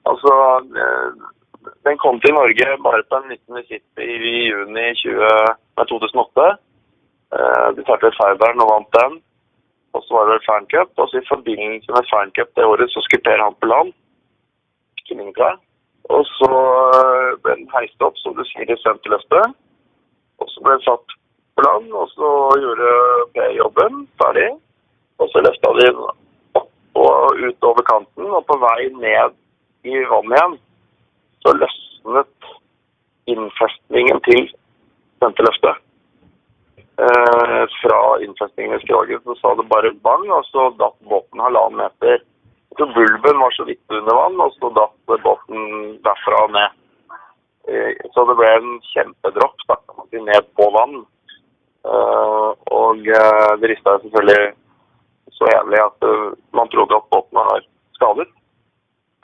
Altså, 0.10 0.34
den 1.88 1.98
kom 2.04 2.20
til 2.20 2.34
Norge 2.34 2.68
bare 2.86 3.04
på 3.10 3.20
en 3.20 3.30
liten 3.32 3.58
visitt 3.60 4.02
i 4.02 4.48
juni 4.50 4.86
20, 5.02 5.28
nei, 5.78 5.86
2008. 5.92 6.48
Eh, 7.36 7.68
De 7.76 7.86
startet 7.86 8.18
Fairbairn 8.20 8.64
og 8.64 8.72
vant 8.74 8.92
den. 9.00 9.20
Og 9.94 10.02
så 10.04 10.16
var 10.18 10.32
det 10.32 10.46
Fern 10.48 10.68
Cup. 10.74 10.90
Og 10.98 11.10
så 11.10 11.22
i 11.22 11.30
forbindelse 11.34 11.92
med 11.96 12.10
Fern 12.12 12.34
det 12.38 12.66
året 12.72 12.90
så 12.92 13.02
skulle 13.02 13.26
Per 13.28 13.44
han 13.44 13.60
på 13.60 13.70
land. 13.74 13.94
Skimmingklar. 15.04 15.60
Og 16.16 16.26
så 16.38 16.52
eh, 17.00 17.30
ble 17.44 17.56
den 17.60 17.70
heist 17.76 18.02
opp, 18.08 18.18
som 18.18 18.36
du 18.38 18.44
sier, 18.50 18.68
i 18.70 18.82
senterløftet. 18.84 19.56
Og 20.42 20.50
så 20.52 20.64
ble 20.64 20.78
den 20.78 20.88
satt 20.88 21.18
på 21.56 21.66
land, 21.68 21.88
og 21.94 22.10
så 22.16 22.30
gjorde 22.64 22.92
Per 23.38 23.56
jobben 23.62 24.04
ferdig. 24.22 24.50
Og 25.22 25.30
så 25.32 25.44
løfta 25.46 25.74
de 25.80 25.88
den 25.88 26.04
opp 26.04 26.70
og 26.94 27.40
ut 27.48 27.66
over 27.70 27.86
kanten, 27.90 28.26
og 28.38 28.46
på 28.46 28.58
vei 28.62 28.90
ned 29.02 29.34
i 29.90 30.04
vannet 30.10 30.38
igjen, 30.38 30.58
så 31.44 31.54
løsnet 31.60 32.52
innfestningen 33.32 34.20
til 34.28 34.48
senterløftet. 35.24 35.80
Eh, 37.04 37.64
fra 37.82 38.00
innfestningen 38.22 38.78
i 38.78 38.84
skroget 38.84 39.24
så 39.24 39.36
sa 39.40 39.56
det 39.58 39.70
bare 39.72 39.94
bang, 40.06 40.28
og 40.32 40.46
så 40.52 40.70
datt 40.80 41.00
båten 41.10 41.42
halvannen 41.42 41.82
meter. 41.82 42.22
Så 42.78 42.86
bulben 42.96 43.42
var 43.42 43.54
så 43.54 43.66
vidt 43.70 43.98
under 43.98 44.18
vann, 44.18 44.42
og 44.42 44.54
så 44.58 44.70
datt 44.78 45.24
båten 45.26 45.98
derfra 46.06 46.44
og 46.48 46.54
ned. 46.58 46.78
Eh, 47.68 47.92
så 48.14 48.28
det 48.30 48.38
ble 48.40 48.52
en 48.60 48.78
kjempedropp 48.92 49.66
kan 49.70 49.98
man 49.98 50.10
si, 50.12 50.22
ned 50.22 50.48
på 50.58 50.70
vann. 50.76 51.02
Eh, 51.84 52.50
og 52.78 53.10
eh, 53.18 53.52
det 53.60 53.74
rista 53.74 53.98
selvfølgelig 54.04 54.54
så 55.36 55.50
jævlig 55.52 55.82
at 55.84 56.08
eh, 56.10 56.30
man 56.56 56.70
trodde 56.72 57.00
at 57.00 57.10
båten 57.12 57.42
var 57.42 57.66
skadet. 57.98 58.30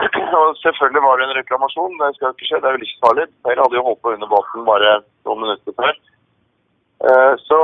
Og 0.40 0.56
selvfølgelig 0.62 1.02
var 1.04 1.18
det 1.20 1.26
en 1.26 1.36
reklamasjon. 1.40 1.98
Det 2.00 2.14
skal 2.16 2.26
jo 2.28 2.34
ikke 2.36 2.46
skje, 2.48 2.60
det 2.60 2.68
er 2.68 2.76
vel 2.76 2.86
ikke 2.86 3.02
farlig. 3.04 3.26
Per 3.44 3.60
hadde 3.62 3.76
jo 3.76 3.84
holdt 3.88 4.00
på 4.04 4.12
under 4.14 4.30
båten 4.30 4.64
bare 4.68 4.92
noen 5.28 5.42
minutter 5.44 5.76
før. 5.80 5.98
Eh, 7.10 7.34
Så, 7.48 7.58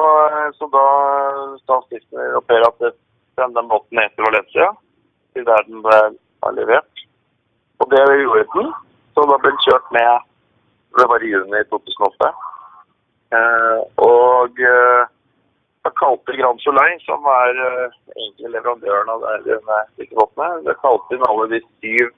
så 0.59 0.69
da 0.75 0.85
sa 1.65 1.81
Stifter 1.87 2.37
og 2.39 2.45
Per 2.49 2.67
at 2.69 2.79
den, 2.85 3.55
den 3.57 3.71
båten 3.73 4.01
heter 4.03 4.27
Valencia, 4.29 4.69
til 5.35 5.47
der 5.49 5.65
den 5.69 5.83
ble 5.85 6.01
levert. 6.59 7.05
Og 7.81 7.91
det 7.93 8.05
gjorde 8.05 8.47
den. 8.57 8.73
Så 9.17 9.25
da 9.31 9.39
ble 9.41 9.53
den 9.53 9.65
kjørt 9.65 9.93
med 9.97 10.33
Det 10.97 11.05
var 11.09 11.21
i 11.25 11.29
juni 11.29 11.61
2008. 11.73 12.29
Eh, 13.37 13.81
Og 14.05 14.61
eh, 14.65 15.03
da 15.85 15.93
kalte 16.01 16.37
Grand 16.37 16.61
Soleil, 16.65 17.01
som 17.05 17.25
er 17.31 17.59
egentlig 18.17 18.53
leverandøren 18.55 19.11
av 19.13 19.27
disse 19.47 20.15
båtene, 20.17 20.63
da 20.67 20.75
kalte 20.81 21.15
inn 21.15 21.27
alle 21.29 21.51
de 21.53 21.61
syv 21.81 22.09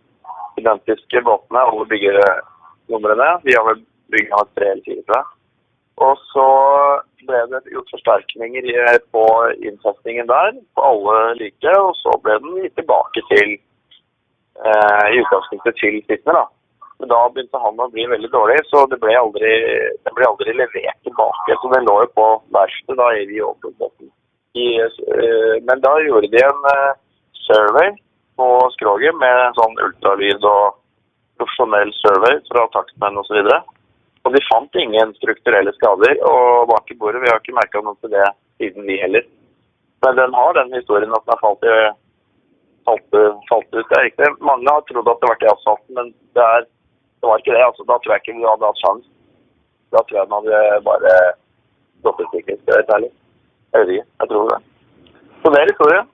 identiske 0.59 1.23
båtene, 1.27 1.65
alle 1.65 1.87
byggenumrene. 1.93 3.31
Vi 3.47 3.57
har 3.57 3.67
vel 3.71 3.83
bygget 4.13 4.37
av 4.39 4.49
tre 4.55 4.73
eller 4.73 4.85
fire, 4.87 5.05
tror 5.07 5.21
jeg. 5.21 5.31
Og 6.07 6.21
så 6.31 6.49
ble 7.27 7.41
det 7.51 7.73
gjort 7.75 7.91
forsterkninger 7.95 8.69
på 9.15 9.25
innfestningen 9.67 10.29
der, 10.31 10.53
på 10.75 10.85
alle 10.91 11.17
like, 11.41 11.73
og 11.81 11.97
så 12.03 12.15
ble 12.23 12.39
den 12.45 12.61
gitt 12.63 12.77
tilbake 12.79 13.25
til 13.33 13.57
eh, 13.57 15.05
i 15.11 15.19
utgangspunktet 15.25 15.81
til 15.81 15.99
Sitner, 16.07 16.39
da. 16.39 16.47
Men 16.99 17.11
da 17.13 17.19
begynte 17.31 17.61
han 17.63 17.83
å 17.83 17.91
bli 17.93 18.07
veldig 18.11 18.31
dårlig, 18.31 18.59
så 18.71 18.85
det 18.91 18.99
ble 19.03 19.15
aldri, 19.19 19.51
det 20.03 20.15
ble 20.15 20.27
aldri 20.27 20.55
levert 20.55 20.99
tilbake. 21.07 21.59
Så 21.61 21.71
den 21.75 21.87
lå 21.87 22.01
jo 22.05 22.11
på 22.19 22.27
verkstedet 22.55 22.99
da 22.99 23.11
vi 23.31 23.43
åpnet 23.43 23.77
båten. 23.83 24.11
I, 24.59 24.69
eh, 24.83 25.55
men 25.67 25.83
da 25.85 25.93
gjorde 26.03 26.31
de 26.33 26.43
en 26.43 26.71
eh, 26.73 26.99
survey 27.47 27.95
på 28.39 28.49
skroget 28.77 29.17
med 29.19 29.57
sånn 29.59 29.75
ultralyd 29.85 30.45
og 30.47 30.79
profesjonell 31.39 31.91
survey 31.99 32.39
fra 32.51 32.67
takstmenn 32.75 33.19
osv. 33.23 33.41
Og, 33.43 33.73
og 34.27 34.35
de 34.35 34.43
fant 34.49 34.79
ingen 34.83 35.15
strukturelle 35.19 35.73
skader. 35.77 36.19
Og 36.31 36.69
bak 36.71 36.91
i 36.93 36.99
bordet, 37.01 37.23
vi 37.25 37.33
har 37.33 37.43
ikke 37.43 37.57
merka 37.59 37.83
noe 37.83 37.99
til 38.03 38.15
det 38.15 38.27
siden 38.63 38.87
vi 38.89 39.01
heller. 39.03 39.27
Men 40.07 40.19
den 40.19 40.35
har 40.39 40.55
den 40.55 40.75
historien 40.79 41.15
at 41.15 41.25
den 41.27 41.35
har 41.35 41.43
falt, 41.43 41.67
i, 41.67 41.77
falt, 42.87 43.21
falt 43.51 43.71
ut. 43.75 43.87
Det 43.91 43.99
er 43.99 44.07
riktig. 44.07 44.33
Mange 44.47 44.71
har 44.71 44.85
trodd 44.87 45.11
at 45.11 45.23
det 45.23 45.31
var 45.31 45.41
til 45.41 45.53
asfalten, 45.53 45.95
men 45.99 46.13
det, 46.39 46.45
er, 46.59 46.69
det 47.19 47.31
var 47.31 47.43
ikke 47.43 47.57
det. 47.57 47.65
Altså, 47.67 47.87
da 47.91 47.99
tror 47.99 48.15
jeg 48.15 48.25
ikke 48.25 48.37
vi 48.39 48.51
hadde 48.51 48.71
hatt 48.71 48.83
sjans. 48.85 49.09
Da 49.95 50.05
tror 50.05 50.21
jeg 50.21 50.29
den 50.29 50.39
hadde 50.39 50.63
bare 50.87 51.17
gått 52.07 52.23
jeg 52.23 52.79
være. 52.79 53.11
Jeg 53.75 53.83
vet 53.83 53.91
ikke. 53.97 54.07
Jeg 54.23 54.31
tror 54.31 54.53
det. 54.53 54.61
Så 55.43 55.51
det 55.55 55.61
er 55.61 55.71
historien. 55.73 56.07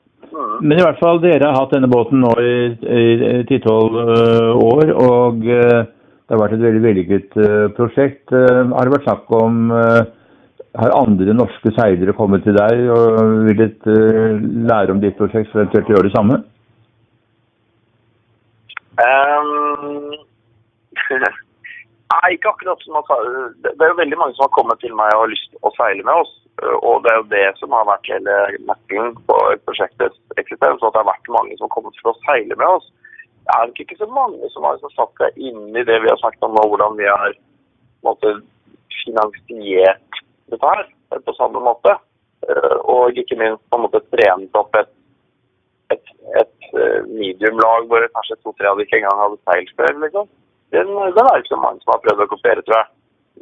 Men 0.61 0.79
i 0.79 0.85
hvert 0.85 1.01
fall, 1.03 1.21
dere 1.23 1.51
har 1.51 1.59
hatt 1.59 1.75
denne 1.75 1.91
båten 1.91 2.23
nå 2.23 2.33
i 2.41 3.43
ti-tolv 3.49 3.99
år, 4.63 4.93
og 4.95 5.45
eh, 5.51 5.85
det 6.25 6.33
har 6.33 6.41
vært 6.41 6.55
et 6.57 6.65
veldig 6.65 6.85
vellykket 6.85 7.35
eh, 7.37 7.65
prosjekt. 7.77 8.33
Eh, 8.33 8.61
Har 8.73 8.89
det 8.89 8.95
vært 8.95 9.05
snakk 9.05 9.33
om 9.37 9.69
eh, 9.77 10.03
Har 10.81 10.95
andre 10.97 11.37
norske 11.37 11.73
seilere 11.77 12.15
kommet 12.17 12.47
til 12.47 12.57
deg 12.57 12.89
og 12.95 13.45
villet 13.51 13.89
eh, 13.93 14.41
lære 14.71 14.95
om 14.95 15.03
ditt 15.03 15.19
prosjekt, 15.21 15.53
for 15.53 15.61
eventuelt 15.61 15.91
å 15.93 15.97
gjøre 15.99 16.09
det 16.09 16.15
samme? 16.17 16.41
Ehm, 19.05 20.15
Nei, 22.15 22.35
ikke 22.37 22.51
akkurat 22.53 22.83
som 22.85 22.95
man 22.95 23.07
det 23.65 23.73
det 23.75 23.85
er 23.85 23.91
jo 23.91 24.01
veldig 24.01 24.19
mange 24.21 24.35
som 24.37 24.45
har 24.47 24.57
kommet 24.57 24.81
til 24.83 24.93
meg 24.95 25.11
og 25.15 25.25
har 25.25 25.33
lyst 25.33 25.49
til 25.51 25.67
å 25.67 25.73
seile 25.75 26.05
med 26.07 26.23
oss. 26.23 26.33
Og 26.87 27.03
det 27.03 27.11
er 27.11 27.17
jo 27.19 27.31
det 27.33 27.47
som 27.59 27.75
har 27.75 27.89
vært 27.89 28.11
hele 28.13 28.35
nøkkelen 28.69 29.17
på 29.29 29.39
prosjektets 29.67 30.39
eksistens. 30.39 30.83
At 30.83 30.95
det 30.95 31.01
har 31.03 31.11
vært 31.11 31.33
mange 31.35 31.57
som 31.59 31.67
har 31.67 31.75
kommet 31.75 31.99
for 32.03 32.13
å 32.13 32.21
seile 32.23 32.55
med 32.61 32.69
oss. 32.69 32.87
Det 33.45 33.57
er 33.57 33.71
nok 33.71 33.81
ikke 33.83 33.99
så 34.01 34.09
mange 34.09 34.51
som 34.55 34.67
har 34.67 34.77
liksom 34.77 34.95
satt 34.95 35.23
seg 35.23 35.41
inn 35.49 35.65
i 35.75 35.87
det 35.89 35.99
vi 36.05 36.11
har 36.13 36.21
snakket 36.23 36.47
om 36.47 36.55
nå, 36.57 36.65
hvordan 36.71 37.01
vi 37.01 37.09
har 37.11 37.35
måte, 38.07 38.37
finansiert 39.03 40.23
dette 40.53 40.71
her 40.71 40.85
eh, 40.87 41.21
på 41.25 41.35
samme 41.37 41.61
måte. 41.67 41.97
Og 42.93 43.17
ikke 43.17 43.41
minst 43.41 43.65
på 43.73 43.79
en 43.79 43.87
måte 43.87 44.05
trent 44.13 44.61
opp 44.61 44.77
et 44.77 44.93
et, 45.93 46.11
et 46.41 46.75
mediumlag 47.11 47.87
hvor 47.91 48.05
kanskje 48.17 48.39
to-tre 48.41 48.71
av 48.71 48.79
de 48.79 48.87
ikke 48.87 48.99
engang 49.03 49.21
hadde 49.21 49.41
seilt 49.45 49.73
før. 49.77 49.93
liksom. 50.05 50.31
Den, 50.73 50.87
den 51.17 51.27
er 51.27 51.37
ikke 51.39 51.55
så 51.55 51.61
mange 51.61 51.81
som 51.83 51.93
har 51.95 52.05
prøvd 52.05 52.25
å 52.25 52.31
kopiere, 52.33 52.63
tror 52.67 52.81
jeg. 52.81 52.89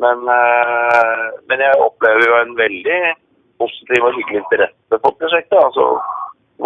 Men, 0.02 0.24
eh, 0.38 1.26
men 1.48 1.62
jeg 1.64 1.84
opplever 1.84 2.24
jo 2.26 2.38
en 2.38 2.54
veldig 2.58 3.00
positiv 3.62 4.06
og 4.08 4.16
hyggelig 4.16 4.40
interesse 4.42 5.00
for 5.04 5.16
prosjektet. 5.20 5.58
altså 5.58 5.86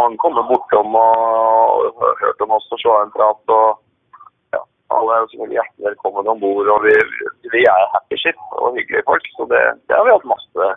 Mange 0.00 0.18
kommer 0.22 0.46
bortom 0.50 0.94
og 0.94 2.00
har 2.00 2.14
hørt 2.22 2.40
om 2.44 2.54
oss 2.56 2.72
og 2.74 2.80
slå 2.82 2.96
en 3.02 3.14
prat. 3.16 3.54
og 3.58 4.58
Alle 4.96 5.14
er 5.14 5.28
selvfølgelig 5.30 5.58
hjertelig 5.58 5.88
velkommen 5.88 6.32
om 6.32 6.40
bord. 6.40 6.72
Og 6.74 6.82
vi, 6.86 6.94
vi 7.54 7.62
er 7.74 7.92
happy 7.94 8.18
ship 8.22 8.40
og 8.62 8.76
hyggelige 8.78 9.06
folk. 9.10 9.30
Så 9.36 9.48
det, 9.52 9.62
det 9.86 9.96
har 9.96 10.04
vi 10.06 10.16
hatt 10.16 10.32
masse, 10.34 10.68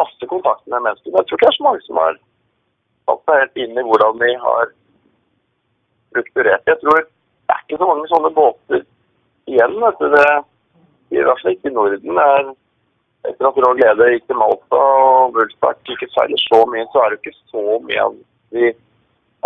masse 0.00 0.32
kontakt 0.32 0.64
med 0.66 0.84
mennesker. 0.86 1.10
Men 1.10 1.22
jeg 1.22 1.28
tror 1.28 1.38
ikke 1.38 1.46
det 1.46 1.52
er 1.54 1.60
så 1.60 1.68
mange 1.68 1.86
som 1.86 2.02
har 2.02 2.18
satt 3.06 3.22
seg 3.24 3.40
helt 3.42 3.62
inn 3.64 3.80
i 3.80 3.86
hvordan 3.88 4.20
vi 4.24 4.32
har 4.46 4.74
strukturert. 6.10 6.68
Jeg 6.72 6.82
tror 6.82 7.00
det 7.00 7.54
er 7.54 7.64
ikke 7.64 7.80
så 7.80 7.88
mange 7.92 8.12
sånne 8.12 8.32
båter 8.36 8.84
igjen. 9.50 9.76
Vet 9.82 10.00
du. 10.00 10.08
Det, 10.14 10.28
I 11.14 11.22
hvert 11.22 11.42
fall 11.42 11.54
ikke 11.54 11.70
i 11.70 11.74
Norden. 11.74 12.20
Er, 12.22 12.50
etter 13.30 13.48
at 13.50 13.60
Rå 13.62 13.72
Glede 13.78 14.10
gikk 14.12 14.26
til 14.30 14.40
Malta 14.40 14.80
og 14.80 15.36
Wulfsberg 15.36 15.94
ikke 15.94 16.10
seiler 16.14 16.42
så 16.46 16.62
mye, 16.70 16.86
så 16.92 17.02
er 17.02 17.12
det 17.12 17.20
ikke 17.20 17.38
så 17.52 17.80
mye 17.86 18.04
av 18.04 18.14
de 18.56 18.72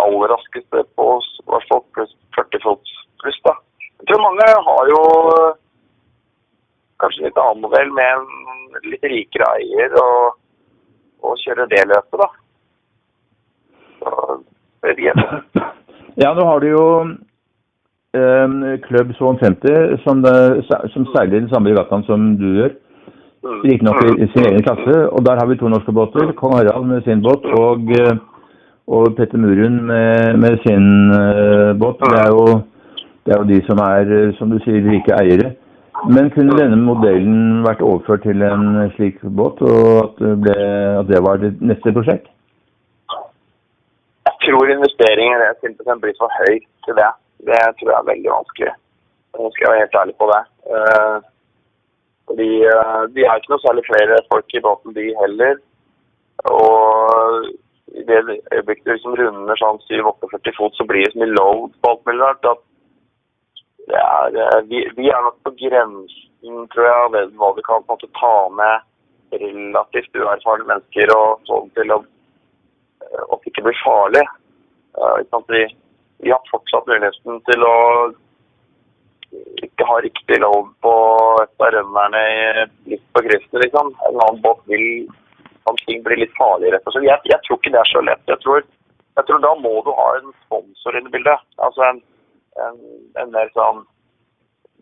aller 0.01 0.33
raskeste 0.33 0.83
på 0.97 1.07
i 1.21 1.49
hvert 1.49 1.67
fall 1.69 1.83
pluss 1.95 2.13
40 2.37 2.63
fots 2.65 2.93
pluss. 3.21 3.39
da. 3.45 3.55
Jeg 4.01 4.09
tror 4.09 4.23
mange 4.23 4.47
har 4.67 4.91
jo 4.91 5.01
kanskje 7.01 7.25
litt 7.27 7.41
annen 7.41 7.65
modell 7.65 7.91
med 7.97 8.21
en 8.21 8.87
litt 8.89 9.05
rikere 9.13 9.49
eier 9.57 9.97
og, 10.01 10.37
og 11.25 11.37
kjører 11.43 11.69
det 11.69 11.83
løpet, 11.89 12.21
da. 12.21 12.29
Så, 14.01 14.39
det. 14.81 15.13
Ja, 16.21 16.31
nå 16.33 16.45
har 16.45 16.61
du 16.61 16.67
jo 16.71 16.85
Club 18.11 19.13
Swan 19.15 19.37
50, 19.39 20.01
som, 20.03 20.19
det, 20.25 20.65
som 20.93 21.05
seiler 21.13 21.37
i 21.37 21.43
den 21.45 21.51
samme 21.53 21.71
regattaen 21.71 22.03
som 22.03 22.33
du 22.39 22.49
gjør. 22.57 22.73
Mm. 23.43 23.61
Riktignok 23.63 24.03
i, 24.03 24.09
i 24.23 24.27
sin 24.33 24.45
egen 24.49 24.63
klasse. 24.65 24.97
Og 25.09 25.25
der 25.25 25.39
har 25.39 25.47
vi 25.49 25.57
to 25.57 25.69
norske 25.69 25.91
båter. 25.91 26.33
Kong 26.41 26.53
Harald 26.57 26.85
med 26.85 27.01
sin 27.07 27.23
båt 27.25 27.45
og, 27.57 27.87
eh, 28.01 28.19
og 28.87 29.15
Petter 29.17 29.37
Murun 29.37 29.79
med, 29.89 30.37
med 30.43 30.59
sin 30.65 30.85
uh, 31.15 31.71
båt. 31.81 32.03
Det 32.03 32.19
er, 32.25 32.29
jo, 32.35 32.45
det 33.25 33.33
er 33.33 33.41
jo 33.41 33.49
de 33.53 33.59
som 33.69 33.81
er, 33.85 34.13
eh, 34.17 34.33
som 34.37 34.51
du 34.51 34.59
sier, 34.65 34.85
rike 34.85 35.15
eiere. 35.17 35.55
Men 36.09 36.29
kunne 36.33 36.57
denne 36.57 36.77
modellen 36.81 37.63
vært 37.65 37.81
overført 37.85 38.23
til 38.25 38.41
en 38.45 38.91
slik 38.95 39.19
båt, 39.37 39.59
og 39.61 39.89
at 40.03 40.21
det, 40.21 40.37
ble, 40.45 40.55
at 41.01 41.09
det 41.09 41.19
var 41.25 41.41
det 41.41 41.51
neste 41.61 41.93
prosjekt? 41.93 42.29
Jeg 44.29 44.37
tror 44.45 44.71
investeringen 44.73 45.43
i 45.45 45.51
simpelthen 45.61 46.01
blir 46.01 46.15
for 46.17 46.33
høy 46.41 46.61
til 46.85 46.97
det. 46.97 47.11
Det 47.49 47.61
tror 47.77 47.89
jeg 47.89 47.97
er 47.97 48.09
veldig 48.11 48.31
vanskelig. 48.35 48.73
Nå 49.37 49.49
skal 49.51 49.65
jeg 49.65 49.71
være 49.71 49.83
helt 49.83 49.99
ærlig 50.01 50.15
på 50.21 50.27
det. 50.31 50.41
Uh, 50.75 51.17
fordi 52.29 52.49
uh, 52.75 53.03
De 53.13 53.25
er 53.25 53.39
ikke 53.39 53.53
noe 53.53 53.65
særlig 53.65 53.83
flere 53.87 54.19
folk 54.31 54.55
i 54.57 54.63
båten, 54.67 54.95
de 54.97 55.07
heller. 55.21 55.61
Og 56.51 57.47
i 57.99 58.03
det 58.07 58.19
øyeblikket 58.55 58.85
du 58.85 58.91
liksom 58.93 59.17
runder 59.19 59.59
sånn 59.59 59.81
7-48 59.87 60.53
fot, 60.57 60.77
så 60.77 60.87
blir 60.87 61.05
det 61.05 61.13
så 61.13 61.21
mye 61.21 61.33
load 61.33 61.73
på 61.81 61.91
alt 61.91 62.05
mulig 62.07 62.21
rart 62.23 62.51
at 62.53 62.61
er, 63.91 64.37
uh, 64.37 64.61
vi, 64.69 64.85
vi, 64.97 65.09
er 65.09 65.25
nok 65.25 65.39
på 65.43 65.55
grensen, 65.63 66.63
tror 66.71 66.87
jeg, 66.87 67.25
av 67.25 67.35
hva 67.41 67.51
vi 67.57 67.65
kan 67.65 67.89
måte 67.89 68.07
ta 68.19 68.35
med 68.55 68.87
relativt 69.41 70.15
uerfarne 70.19 70.67
mennesker 70.67 71.11
og 71.15 71.41
sånn 71.47 71.69
til 71.75 71.93
å, 71.95 72.01
at 73.33 73.47
ikke 73.47 73.63
blir 73.65 73.77
farlig. 73.83 74.23
vi, 75.49 75.63
vi 76.21 76.31
har 76.31 76.51
fortsatt 76.51 76.89
muligheten 76.89 77.41
til 77.49 77.65
å 77.65 77.77
ikke 79.65 79.87
ha 79.87 79.97
riktig 80.03 80.37
lov 80.43 80.67
på 80.83 80.93
et 81.41 81.63
av 81.65 81.71
rømmerne 81.75 82.21
litt 82.91 83.03
på 83.15 83.23
krysset, 83.25 83.57
liksom. 83.63 83.93
En 84.09 84.19
annen 84.25 84.41
båt 84.43 84.61
vil 84.71 85.07
kan 85.65 85.77
ting 85.85 86.01
bli 86.03 86.19
litt 86.21 86.33
farlig, 86.37 86.71
rett 86.73 86.87
og 86.87 86.95
slett. 86.95 87.07
Jeg, 87.07 87.31
jeg, 87.31 87.39
tror 87.45 87.59
ikke 87.59 87.73
det 87.75 87.81
er 87.81 87.91
så 87.91 88.03
lett. 88.05 88.23
Jeg 88.29 88.41
tror, 88.43 88.65
jeg 89.19 89.27
tror 89.27 89.41
da 89.45 89.53
må 89.61 89.73
du 89.85 89.91
ha 89.97 90.07
en 90.17 90.33
sponsor 90.45 90.97
inne 90.97 91.11
i 91.11 91.15
bildet. 91.15 91.47
Altså 91.67 91.87
en, 91.87 92.01
en, 92.65 92.79
en 93.23 93.33
mer 93.35 93.51
sånn 93.57 93.83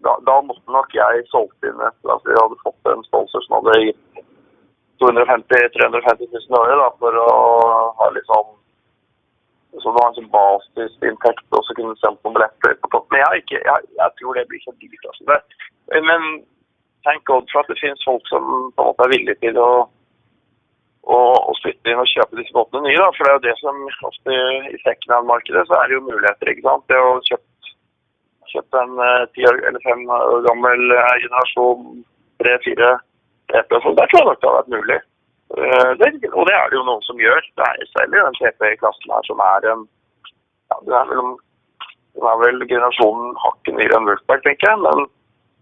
da, 0.06 0.14
da, 0.24 0.38
måtte 0.48 0.72
nok 0.72 0.94
jeg 0.96 1.26
solgt 1.28 1.68
inn 1.68 1.82
et 1.84 2.08
altså 2.08 2.30
Vi 2.30 2.38
hadde 2.38 2.62
fått 2.64 2.88
en 2.88 3.02
sponsor 3.04 3.44
som 3.44 3.58
hadde 3.58 3.82
gitt 3.90 4.22
250 5.04 5.74
350 5.76 6.30
000 6.32 6.56
år 6.60 6.72
da, 6.80 6.88
for 7.02 7.18
å 7.20 7.28
ha 8.00 8.08
sånn 8.30 8.54
så 9.84 9.92
du 9.92 10.00
har 10.00 10.10
en 10.10 10.18
sånn 10.18 10.32
basisinntekt 10.34 11.58
og 11.58 11.66
så 11.66 11.76
kunne 11.78 11.94
du 11.96 12.02
sendt 12.02 12.20
noen 12.24 12.36
billetter 12.38 12.76
på 12.82 12.92
toppen. 12.94 13.16
Men 13.16 13.24
jeg, 13.24 13.44
ikke, 13.44 13.62
jeg, 13.66 13.92
jeg, 14.00 14.16
tror 14.20 14.38
det 14.38 14.48
blir 14.52 14.64
så 14.66 14.74
dyrt. 14.82 15.08
Altså. 15.12 15.28
Det. 15.30 16.02
Men 16.08 16.28
tenk 17.08 17.26
God 17.30 17.48
for 17.52 17.64
at 17.64 17.72
det 17.72 17.80
finnes 17.82 18.08
folk 18.08 18.28
som 18.32 18.46
på 18.76 18.84
en 18.84 18.92
måte 18.92 19.08
er 19.08 19.14
villige 19.14 19.40
til 19.44 19.60
å, 19.62 19.70
å, 21.10 21.20
å 21.20 21.58
flytte 21.62 21.94
inn 21.94 22.02
og 22.04 22.12
kjøpe 22.14 22.40
disse 22.40 22.56
båtene 22.56 22.88
nye. 22.88 23.02
Da. 23.02 23.12
For 23.18 23.26
det 23.26 23.32
er 23.32 23.38
jo 23.38 23.46
det 23.48 23.58
som 23.62 23.84
ofte 24.12 24.40
i 24.70 24.82
secondhand-markedet 24.86 25.68
så 25.70 25.80
er 25.80 25.88
det 25.92 26.00
jo 26.00 26.08
muligheter. 26.08 26.54
ikke 26.54 26.68
sant? 26.68 26.88
Det 26.92 27.00
å 27.04 27.14
kjøpe, 27.30 27.76
kjøpe 28.54 28.84
en 28.86 28.98
uh, 29.04 29.28
ti 29.36 29.46
eller 29.46 29.84
fem 29.86 30.08
år 30.16 30.42
gammel 30.48 30.86
uh, 30.96 31.14
generasjon, 31.26 32.04
tre-fire 32.42 32.96
EP, 33.50 33.66
der 33.70 33.80
tror 33.82 33.98
jeg 33.98 34.28
nok 34.28 34.42
det 34.42 34.50
har 34.50 34.60
vært 34.60 34.76
mulig. 34.76 35.00
Eh, 35.58 35.92
det, 36.00 36.10
og 36.30 36.44
det 36.46 36.56
er 36.56 36.68
det 36.70 36.78
jo 36.78 36.86
noen 36.86 37.06
som 37.08 37.22
gjør. 37.22 37.42
Det 37.58 37.70
er 37.70 37.80
i 38.06 38.12
den 38.14 38.38
TP-klassen 38.38 39.16
her 39.16 39.30
som 39.30 39.42
er 39.42 39.72
en 39.74 39.88
ja, 40.70 40.78
det 40.86 40.98
er 41.00 41.08
vel, 41.10 41.32
det 42.20 42.28
er 42.32 42.42
vel 42.44 42.68
generasjonen 42.70 43.32
hakket 43.44 43.78
nyere 43.78 43.98
enn 43.98 44.10
Wolfberg, 44.10 44.44
tenker 44.46 44.70
jeg. 44.70 44.82
Men, 44.86 45.08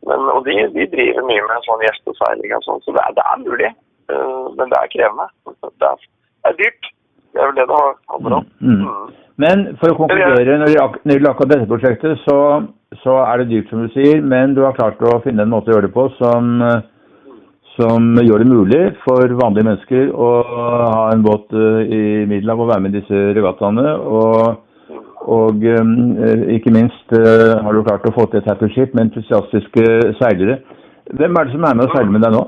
men, 0.10 0.26
og 0.34 0.42
de, 0.48 0.58
de, 0.76 0.88
driver 0.92 1.28
mye 1.30 1.46
med 1.48 1.68
sånn 1.68 1.86
gjesteseiling 1.86 2.56
og 2.58 2.66
sånn, 2.66 2.84
så 2.84 2.96
det 2.98 3.06
er, 3.06 3.16
det 3.20 3.28
er 3.32 3.46
mulig. 3.46 3.72
Uh, 4.12 4.48
men 4.58 4.74
det 4.74 4.82
er 4.82 4.92
krevende. 4.92 5.30
Det 5.48 5.88
er, 5.88 6.04
det 6.04 6.52
er, 6.52 6.60
dyrt. 6.60 6.92
Det 7.32 7.42
er 7.42 7.50
vel 7.50 7.58
det 7.62 7.68
det 7.72 7.80
handler 8.12 8.38
om. 8.42 8.52
Mm. 8.60 8.84
Mm. 8.84 9.16
Men 9.38 9.64
for 9.80 9.94
å 9.94 9.98
konkludere, 10.02 10.60
når 10.60 10.72
det 10.72 10.76
gjelder 10.76 11.32
akkurat 11.32 11.54
dette 11.54 11.70
prosjektet, 11.70 12.22
så, 12.26 12.38
så, 13.04 13.18
er 13.24 13.42
det 13.42 13.50
dyrt, 13.52 13.72
som 13.72 13.84
du 13.86 13.92
sier. 13.96 14.20
Men 14.24 14.56
du 14.58 14.64
har 14.66 14.76
klart 14.76 15.04
å 15.06 15.20
finne 15.24 15.46
en 15.46 15.54
måte 15.54 15.72
å 15.72 15.78
gjøre 15.78 15.88
det 15.88 15.96
på 15.96 16.08
som 16.18 16.56
uh, 16.64 16.80
som 17.78 18.18
gjør 18.18 18.42
det 18.42 18.50
mulig 18.50 18.80
for 19.04 19.34
vanlige 19.42 19.68
mennesker 19.68 20.10
å 20.14 20.30
ha 20.48 21.04
en 21.14 21.26
båt 21.26 21.54
eh, 21.54 21.82
i 21.86 22.02
Middelhavet 22.30 22.66
og 22.66 22.72
være 22.72 22.84
med 22.84 22.96
i 22.96 23.02
disse 23.02 23.22
regattaene. 23.38 23.94
Og, 24.18 24.98
og 25.38 25.68
um, 25.78 25.94
ikke 26.56 26.74
minst 26.74 27.14
uh, 27.14 27.60
har 27.62 27.76
du 27.76 27.84
klart 27.86 28.08
å 28.10 28.16
få 28.16 28.26
til 28.32 28.42
et 28.42 28.50
happy 28.50 28.72
ship 28.74 28.96
med 28.96 29.10
entusiastiske 29.10 29.86
seilere. 30.22 30.60
Hvem 31.20 31.38
er 31.38 31.48
det 31.48 31.56
som 31.56 31.68
er 31.68 31.78
med 31.78 31.88
og 31.88 31.96
seiler 31.96 32.14
med 32.16 32.26
deg 32.26 32.36
nå? 32.36 32.44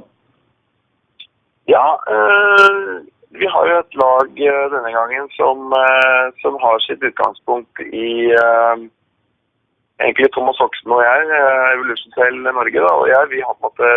Ja, 1.70 1.88
øh, 2.10 3.04
vi 3.38 3.50
har 3.54 3.68
jo 3.70 3.76
et 3.78 3.98
lag 4.02 4.32
denne 4.74 4.92
gangen 4.96 5.28
som, 5.36 5.76
som, 6.42 6.56
har 6.64 6.82
sitt 6.82 7.04
utgangspunkt 7.06 7.84
i 7.86 8.10
egentlig 10.02 10.32
Thomas 10.34 10.58
Hoksen 10.64 10.96
og 10.96 11.04
jeg, 11.06 11.28
Evolution 11.76 12.42
Norge, 12.48 12.80
da, 12.80 12.90
og 12.96 13.06
jeg, 13.12 13.30
vi 13.36 13.44
har 13.46 13.54
på 13.54 13.70
en 13.70 13.70
måte 13.70 13.92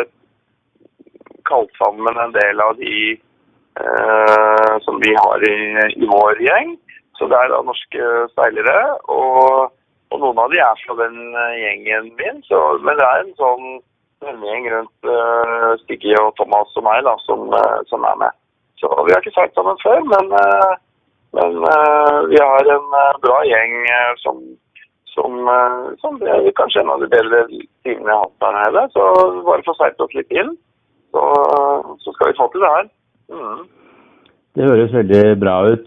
kalt 1.52 1.76
sammen 1.76 2.18
en 2.18 2.34
del 2.34 2.64
av 2.64 2.76
de 2.80 2.96
eh, 3.80 4.74
som 4.80 5.00
vi 5.04 5.14
har 5.14 5.44
i, 5.48 5.56
i, 5.96 6.06
vår 6.08 6.40
gjeng. 6.40 6.76
Så 7.18 7.28
det 7.30 7.38
er 7.38 7.52
da 7.52 7.62
norske 7.66 8.10
seilere. 8.36 8.78
Og, 9.12 9.72
og, 10.12 10.18
noen 10.18 10.40
av 10.44 10.52
de 10.52 10.60
er 10.64 10.84
fra 10.84 10.98
den 11.02 11.18
eh, 11.32 11.58
gjengen 11.62 12.12
min. 12.20 12.40
Så, 12.48 12.60
men 12.84 12.98
det 13.00 13.08
er 13.08 13.24
en 13.24 13.34
sånn 13.40 13.66
vennegjeng 14.24 14.70
rundt 14.76 15.12
eh, 15.16 15.68
Stigge 15.84 16.16
og 16.22 16.32
Thomas 16.38 16.72
og 16.78 16.86
meg 16.86 17.02
da, 17.06 17.16
som, 17.26 17.48
uh, 17.52 17.78
som, 17.90 18.06
er 18.06 18.18
med. 18.22 18.40
Så 18.80 18.90
vi 19.06 19.14
har 19.14 19.22
ikke 19.22 19.34
seilt 19.34 19.54
sammen 19.58 19.78
før, 19.82 20.02
men, 20.10 20.34
eh, 20.38 20.72
men 21.38 21.62
vi 22.28 22.38
har 22.42 22.74
en 22.74 22.90
bra 23.22 23.38
gjeng 23.48 23.78
som 24.24 24.42
som, 25.12 25.34
som 26.00 26.14
er 26.24 26.46
kanskje 26.56 26.80
en 26.80 26.90
av 26.94 27.02
de 27.02 27.08
bedre 27.12 27.42
timene 27.84 28.08
jeg 28.08 28.16
har 28.16 28.22
hatt 28.22 28.72
der. 28.72 28.86
Så 28.94 29.02
bare 29.44 29.64
få 29.66 29.74
seilt 29.76 30.00
oss 30.00 30.14
litt 30.16 30.32
inn 30.32 30.54
så, 31.12 31.24
så, 32.02 32.14
skal 32.14 32.30
vi 32.30 32.38
få 32.40 32.48
til 32.52 32.64
det 32.64 32.72
her. 32.76 32.88
Mm. 33.32 33.62
Det 34.56 34.68
høres 34.68 34.96
veldig 34.98 35.24
bra 35.40 35.56
ut. 35.72 35.86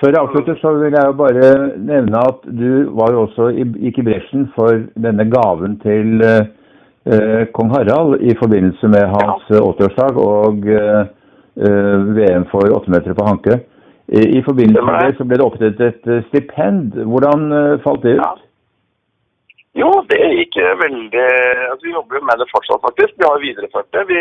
Før 0.00 0.10
jeg 0.10 0.20
avslutter, 0.20 0.56
så 0.60 0.72
vil 0.80 0.96
jeg 0.96 1.06
jo 1.06 1.12
bare 1.20 1.48
nevne 1.78 2.24
at 2.32 2.46
du 2.60 2.70
var 2.98 3.12
jo 3.14 3.22
også 3.26 3.52
gikk 3.54 4.00
i 4.02 4.06
bresjen 4.08 4.48
for 4.56 4.82
denne 5.04 5.28
gaven 5.30 5.76
til 5.84 6.24
eh, 6.26 7.44
kong 7.54 7.70
Harald 7.76 8.18
i 8.20 8.34
forbindelse 8.40 8.90
med 8.90 9.04
hans 9.12 9.44
ja. 9.52 9.60
80-årsdag 9.62 10.18
og 10.24 10.66
eh, 10.74 11.04
VM 12.18 12.48
for 12.50 12.74
8 12.80 12.90
meter 12.90 13.14
på 13.14 13.28
Hanke. 13.28 13.60
I, 14.08 14.22
I, 14.38 14.42
forbindelse 14.42 14.82
med 14.88 14.98
det 15.04 15.16
så 15.16 15.24
ble 15.28 15.38
det 15.38 15.46
opprettet 15.46 15.84
et 15.86 16.10
eh, 16.10 16.24
stipend. 16.32 16.98
Hvordan 17.12 17.46
eh, 17.60 17.78
falt 17.84 18.02
det 18.02 18.16
ut? 18.16 18.24
Ja. 18.24 18.32
Jo, 19.82 19.88
det 20.10 20.18
gikk 20.36 20.58
veldig 20.82 21.28
altså, 21.70 21.84
Vi 21.86 21.94
jobber 21.94 22.26
med 22.26 22.42
det 22.42 22.50
fortsatt, 22.50 22.82
faktisk. 22.88 23.14
Vi 23.16 23.28
har 23.30 23.44
videreført 23.46 23.88
det. 23.94 24.02
Vi, 24.10 24.18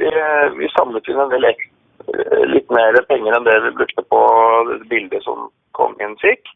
vi, 0.00 0.10
vi 0.58 0.72
samlet 0.74 1.08
inn 1.12 1.20
en 1.20 1.32
del 1.32 1.46
litt 2.50 2.70
mer 2.72 2.96
penger 3.08 3.36
enn 3.36 3.46
det 3.46 3.58
vi 3.66 3.76
brukte 3.76 4.04
på 4.12 4.20
det 4.70 4.80
bildet 4.90 5.24
som 5.26 5.48
kongen 5.76 6.16
fikk. 6.22 6.48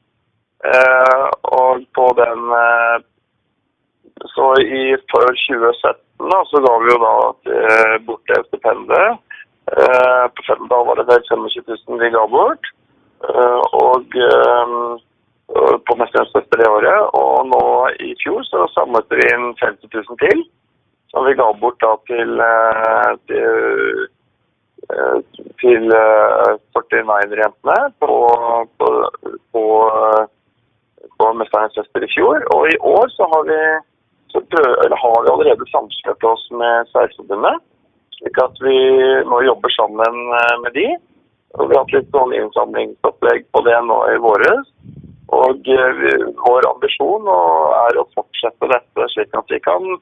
Eh, 0.64 1.26
og 1.52 1.84
på 1.96 2.06
den 2.16 2.46
eh, 2.58 3.02
Så 4.32 4.46
i 4.62 4.94
for 5.10 5.26
2017 5.26 6.30
da, 6.30 6.38
så 6.48 6.60
ga 6.64 6.74
vi 6.80 6.92
jo 6.92 6.98
da 7.02 7.14
eh, 7.52 7.96
bort 8.06 8.30
det 8.30 8.38
stipendet. 8.46 9.18
Eh, 9.74 10.24
på 10.36 10.56
da 10.70 10.78
var 10.86 11.00
det 11.00 11.08
vel 11.10 11.26
25 11.28 11.66
000 11.88 12.00
vi 12.00 12.10
ga 12.14 12.22
bort. 12.32 12.70
Eh, 13.28 13.60
og 13.80 14.16
eh, 14.28 14.64
på 15.84 15.96
Mesterens 16.00 16.32
Søster 16.32 16.62
det 16.62 16.70
året. 16.70 17.10
Og 17.20 17.50
nå 17.50 17.64
i 18.06 18.14
fjor 18.22 18.46
så 18.48 18.64
samlet 18.72 19.10
vi 19.12 19.28
inn 19.34 19.50
50 19.60 19.90
000 19.92 20.22
til. 20.22 20.44
Som 21.14 21.24
vi 21.24 21.34
ga 21.38 21.52
bort 21.62 21.78
da 21.78 21.92
til, 22.10 22.40
eh, 22.42 23.10
til, 23.30 24.00
eh, 24.90 25.18
til 25.62 25.84
49-jentene 26.74 27.76
eh, 27.84 27.92
på, 28.02 28.14
på, 28.80 28.88
på, 29.54 29.62
på 31.14 31.28
Mesternes 31.38 31.76
Søster 31.78 32.02
i 32.02 32.08
fjor. 32.10 32.42
Og 32.56 32.66
i 32.66 32.74
år 32.82 33.12
så 33.14 33.28
har 33.30 33.46
vi, 33.46 33.58
så 34.34 34.42
prøver, 34.50 34.96
har 35.02 35.20
vi 35.22 35.30
allerede 35.34 35.68
samskjørt 35.70 36.26
oss 36.32 36.48
med 36.50 36.90
Særforbundet. 36.90 37.62
Slik 38.16 38.40
at 38.42 38.58
vi 38.66 38.74
nå 39.28 39.38
jobber 39.46 39.70
sammen 39.76 40.18
med 40.64 40.74
de. 40.74 40.88
Og 41.54 41.70
vi 41.70 41.76
har 41.76 41.84
hatt 41.84 41.94
litt 41.94 42.10
sånn 42.10 42.34
innsamlingsopplegg 42.34 43.46
på 43.54 43.62
det 43.68 43.76
nå 43.86 44.00
i 44.10 44.18
våres. 44.26 44.66
Og 45.30 45.70
vår 46.42 46.68
ambisjon 46.72 47.30
er 47.30 48.02
å 48.02 48.08
fortsette 48.18 48.72
dette 48.74 49.08
slik 49.14 49.38
at 49.38 49.54
vi 49.54 49.62
kan 49.62 49.94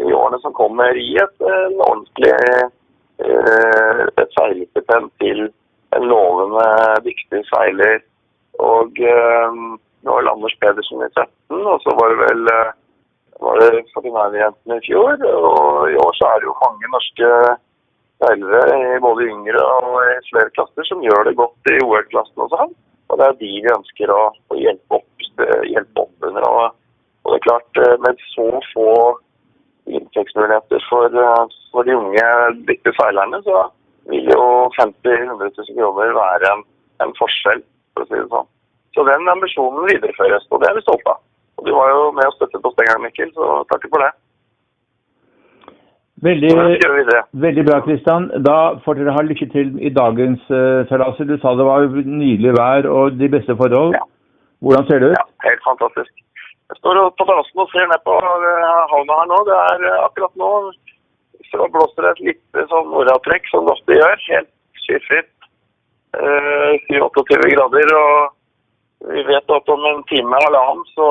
i 0.00 0.12
årene 0.16 0.40
som 0.42 0.56
kommer 0.56 0.96
gi 0.96 1.16
et 1.20 1.46
en 1.46 1.80
ordentlig 1.86 2.34
eh, 3.20 4.04
et 4.20 4.36
seilstipend 4.36 5.10
til 5.22 5.48
en 5.96 6.06
lovende, 6.08 6.66
dyktig 7.04 7.42
seiler. 7.50 8.00
Og, 8.58 8.98
eh, 8.98 9.78
Det 10.00 10.08
var 10.08 10.30
Anders 10.32 10.56
Pedersen 10.60 11.02
i 11.04 11.10
13, 11.12 11.66
og 11.66 11.80
så 11.84 11.92
var 11.98 12.08
det 12.08 12.20
vel 12.24 12.46
eh, 12.48 12.70
var 13.40 13.58
det 13.60 13.84
49-jentene 13.92 14.78
i 14.78 14.86
fjor. 14.86 15.16
Og 15.28 15.90
i 15.92 15.98
år 16.04 16.14
så 16.16 16.28
er 16.30 16.40
det 16.40 16.48
jo 16.48 16.56
mange 16.60 16.92
norske 16.94 17.30
seilere 18.20 18.78
i 18.96 19.00
både 19.04 19.28
yngre 19.32 19.64
og 19.64 19.96
i 20.04 20.16
flere 20.28 20.52
klasser 20.56 20.88
som 20.88 21.04
gjør 21.04 21.28
det 21.28 21.38
godt 21.40 21.72
i 21.72 21.80
OL-klassen 21.84 22.44
og 22.44 22.52
sånn. 22.52 22.74
Og 23.10 23.18
det 23.18 23.26
er 23.26 23.38
de 23.40 23.52
vi 23.64 23.72
ønsker 23.74 24.12
å, 24.14 24.20
å 24.30 24.58
hjelpe, 24.60 25.00
opp, 25.00 25.24
hjelpe, 25.66 26.04
opp, 26.04 26.12
under. 26.28 26.46
Og, 26.46 26.76
og, 27.24 27.32
det 27.32 27.38
er 27.38 27.46
klart, 27.48 27.82
eh, 27.82 27.96
med 28.04 28.24
så 28.34 28.48
få 28.72 28.90
inntektsmuligheter 29.98 30.86
for, 30.90 31.18
eh, 31.24 31.44
for, 31.72 31.86
de 31.88 31.96
unge, 31.96 32.28
seilerne, 32.98 33.42
så 33.48 33.66
vil 34.10 34.30
jo 34.34 34.44
50 34.78 34.94
000-100 35.04 35.52
000 35.58 35.76
kroner 35.78 36.16
være 36.22 36.54
en, 36.54 36.64
en, 37.04 37.12
forskjell, 37.20 37.62
for 37.92 38.04
å 38.04 38.08
si 38.08 38.16
det 38.18 38.30
sånn. 38.32 38.48
Så 38.96 39.04
den 39.06 39.34
ambisjonen 39.34 39.86
videreføres, 39.90 40.48
og 40.50 40.62
det 40.62 40.70
er 40.70 40.78
vi 40.78 40.86
stolte 40.86 41.14
av. 41.14 41.22
Og 41.60 41.68
Du 41.68 41.72
var 41.76 41.92
jo 41.92 42.10
med 42.16 42.26
og 42.26 42.36
støttet 42.38 42.66
oss 42.66 42.76
den 42.78 42.88
gangen, 42.88 43.06
Mikkel, 43.06 43.32
så 43.36 43.62
takk 43.70 43.86
for 43.88 44.02
det. 44.06 44.12
Veldig, 46.20 46.52
veldig 47.44 47.62
bra, 47.64 47.78
Kristian. 47.84 48.26
Da 48.44 48.56
får 48.84 48.98
dere 48.98 49.14
ha 49.16 49.22
lykke 49.24 49.46
til 49.54 49.70
i 49.80 49.92
dagens 49.96 50.42
uh, 50.52 50.84
seilaser. 50.90 51.24
Du 51.24 51.38
sa 51.40 51.54
det 51.56 51.64
var 51.64 51.86
nydelig 51.96 52.52
vær 52.58 52.88
og 52.92 53.16
de 53.16 53.28
beste 53.32 53.56
forhold. 53.56 53.94
Ja. 53.96 54.02
Hvordan 54.60 54.84
ser 54.88 55.00
det 55.00 55.12
ut? 55.12 55.16
Ja, 55.16 55.24
Helt 55.46 55.62
fantastisk. 55.64 56.12
Jeg 56.70 56.78
står 56.78 57.00
på 57.18 57.26
terrassen 57.26 57.62
og 57.64 57.70
ser 57.74 57.86
ned 57.90 58.02
på 58.06 58.14
uh, 58.14 58.80
havna 58.92 59.20
her 59.20 59.30
nå. 59.30 59.38
Det 59.48 59.56
er 59.58 59.86
uh, 59.88 60.04
akkurat 60.06 60.34
nå 60.38 60.50
så 61.50 61.66
blåser 61.74 62.04
det 62.04 62.10
et 62.12 62.26
lite 62.28 62.66
sånn 62.70 62.92
nordatrekk, 62.92 63.48
som 63.50 63.66
det 63.66 63.74
ofte 63.74 63.96
gjør. 63.96 64.20
Helt 64.30 64.50
skyfritt. 64.84 65.32
Uh, 66.14 66.76
28 66.94 67.40
grader. 67.54 67.94
og 67.98 68.36
vi 69.00 69.22
vet 69.24 69.52
at 69.56 69.70
om 69.72 69.84
en 69.88 70.02
time 70.10 70.36
eller 70.36 70.60
halvannen 70.60 70.84
så 70.92 71.06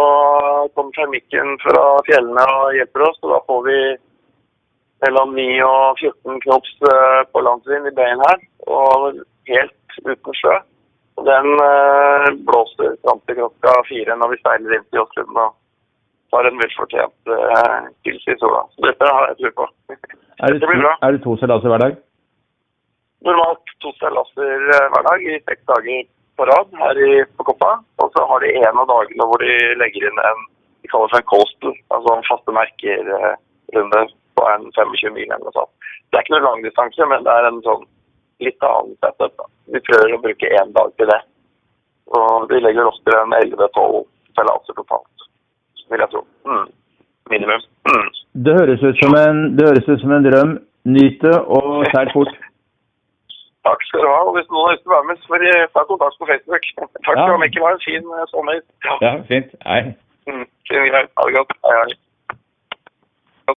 kommer 0.78 0.94
termikken 0.94 1.56
fra 1.64 1.86
fjellene 2.06 2.44
og 2.60 2.76
hjelper 2.78 3.06
oss. 3.08 3.18
og 3.24 3.34
Da 3.34 3.40
får 3.48 3.64
vi 3.66 3.78
mellom 5.06 5.34
9 5.34 5.48
og 5.66 6.04
14 6.04 6.44
knops 6.44 6.76
eh, 6.92 7.22
på 7.34 7.42
landsvind 7.42 7.90
i 7.90 7.96
bøyen 7.98 8.22
her, 8.28 8.44
og 8.68 9.24
helt 9.50 9.98
uten 10.06 10.38
sjø. 10.38 10.60
Og 11.20 11.26
Den 11.28 11.48
eh, 11.66 12.28
blåser 12.48 12.94
fram 13.04 13.20
til 13.28 13.40
klokka 13.42 13.74
fire 13.90 14.16
når 14.20 14.34
vi 14.34 14.42
seiler 14.44 14.78
inn 14.78 14.86
til 14.88 15.02
Jåttund 15.02 15.40
og 15.44 15.58
tar 16.32 16.48
en 16.48 16.62
velfortjent 16.62 17.34
pils 18.06 18.28
i 18.30 18.38
sola. 18.40 18.62
Så 18.76 18.86
dette 18.86 19.10
har 19.10 19.32
jeg 19.32 19.40
tro 19.40 19.52
på. 19.64 19.68
Er 19.92 20.54
det, 20.54 20.62
blir 20.70 20.86
bra. 20.86 20.94
Er 21.04 21.18
det 21.18 21.24
to 21.26 21.36
seilaser 21.42 21.74
hver 21.74 21.84
dag? 21.84 21.98
Normalt 23.28 23.76
to 23.84 23.92
seilaser 23.98 24.64
hver 24.70 25.04
dag 25.10 25.26
i 25.26 25.42
seks 25.42 25.66
dager 25.74 26.08
på 26.40 26.48
rad 26.48 26.78
her 26.80 27.02
i, 27.04 27.12
på 27.36 27.50
Koppa. 27.50 27.74
Og 28.00 28.14
så 28.16 28.24
har 28.32 28.46
de 28.46 28.54
en 28.62 28.82
av 28.84 28.88
dagene 28.94 29.28
hvor 29.28 29.44
de 29.44 29.58
legger 29.82 30.08
inn 30.08 30.24
en 30.30 30.48
de 30.80 30.88
kaller 30.92 31.12
seg 31.12 31.24
en 31.24 31.30
coastal, 31.32 31.76
altså 31.96 32.16
en 32.16 32.28
faste 32.30 32.56
merker-runde 32.56 34.04
på 34.40 34.46
en 34.54 34.70
25 34.78 35.16
mil 35.16 35.28
eller 35.28 35.44
noe 35.44 35.56
sånt. 35.58 35.74
Det 36.10 36.18
er 36.18 36.24
ikke 36.24 36.36
noe 36.38 36.46
langdistanse, 36.48 37.08
men 37.12 37.26
det 37.26 37.34
er 37.34 37.48
en 37.50 37.60
sånn 37.66 37.84
litt 38.46 38.66
annen 38.66 38.96
setup. 39.04 39.36
Da. 39.38 39.48
Vi 39.74 39.82
prøver 39.88 40.16
å 40.16 40.22
bruke 40.24 40.52
én 40.62 40.74
dag 40.76 40.92
til 40.98 41.12
det. 41.12 41.20
Og 42.18 42.50
vi 42.50 42.62
legger 42.64 42.90
oss 42.90 43.00
til 43.06 43.16
en 43.20 43.36
11-12 43.38 44.04
seilaser 44.38 44.78
totalt, 44.80 45.28
vil 45.92 46.04
jeg 46.04 46.14
tro. 46.14 46.24
Mm. 46.50 46.68
Minimum. 47.30 47.66
Mm. 47.86 48.08
Det, 48.46 48.56
høres 48.58 48.84
ut 48.84 49.02
som 49.04 49.16
en, 49.20 49.42
det 49.58 49.68
høres 49.70 49.90
ut 49.90 50.02
som 50.02 50.16
en 50.16 50.26
drøm. 50.26 50.56
Nyt 50.90 51.22
det 51.22 51.38
og 51.58 51.84
seil 51.94 52.10
fort. 52.16 52.32
Takk 53.68 53.82
skal 53.86 54.06
du 54.06 54.10
ha. 54.10 54.20
og 54.26 54.34
Hvis 54.38 54.48
noen 54.50 54.66
har 54.66 54.74
lyst 54.74 54.86
til 54.86 54.94
å 54.94 54.96
være 54.96 55.08
med, 55.10 55.22
så 55.22 55.32
får 55.32 55.44
de 55.44 55.52
ta 55.76 55.84
kontakt 55.90 56.22
på 56.22 56.30
Facebook. 56.32 56.70
Takk 56.80 56.92
skal 57.04 57.20
ja. 57.20 57.26
du 57.28 57.34
ha, 57.36 57.40
Mikkel. 57.44 57.66
Ha 57.68 57.74
en 57.76 57.84
fin 57.86 58.14
sommer. 58.32 58.62
Ja, 58.88 58.96
ja 59.06 59.12
fint. 59.30 59.52
Hei. 59.68 59.82
Mm. 60.30 60.46
Ha 60.72 61.28
det 61.28 61.36
godt. 61.36 61.54
Hei, 61.68 61.76
hei. 61.82 61.98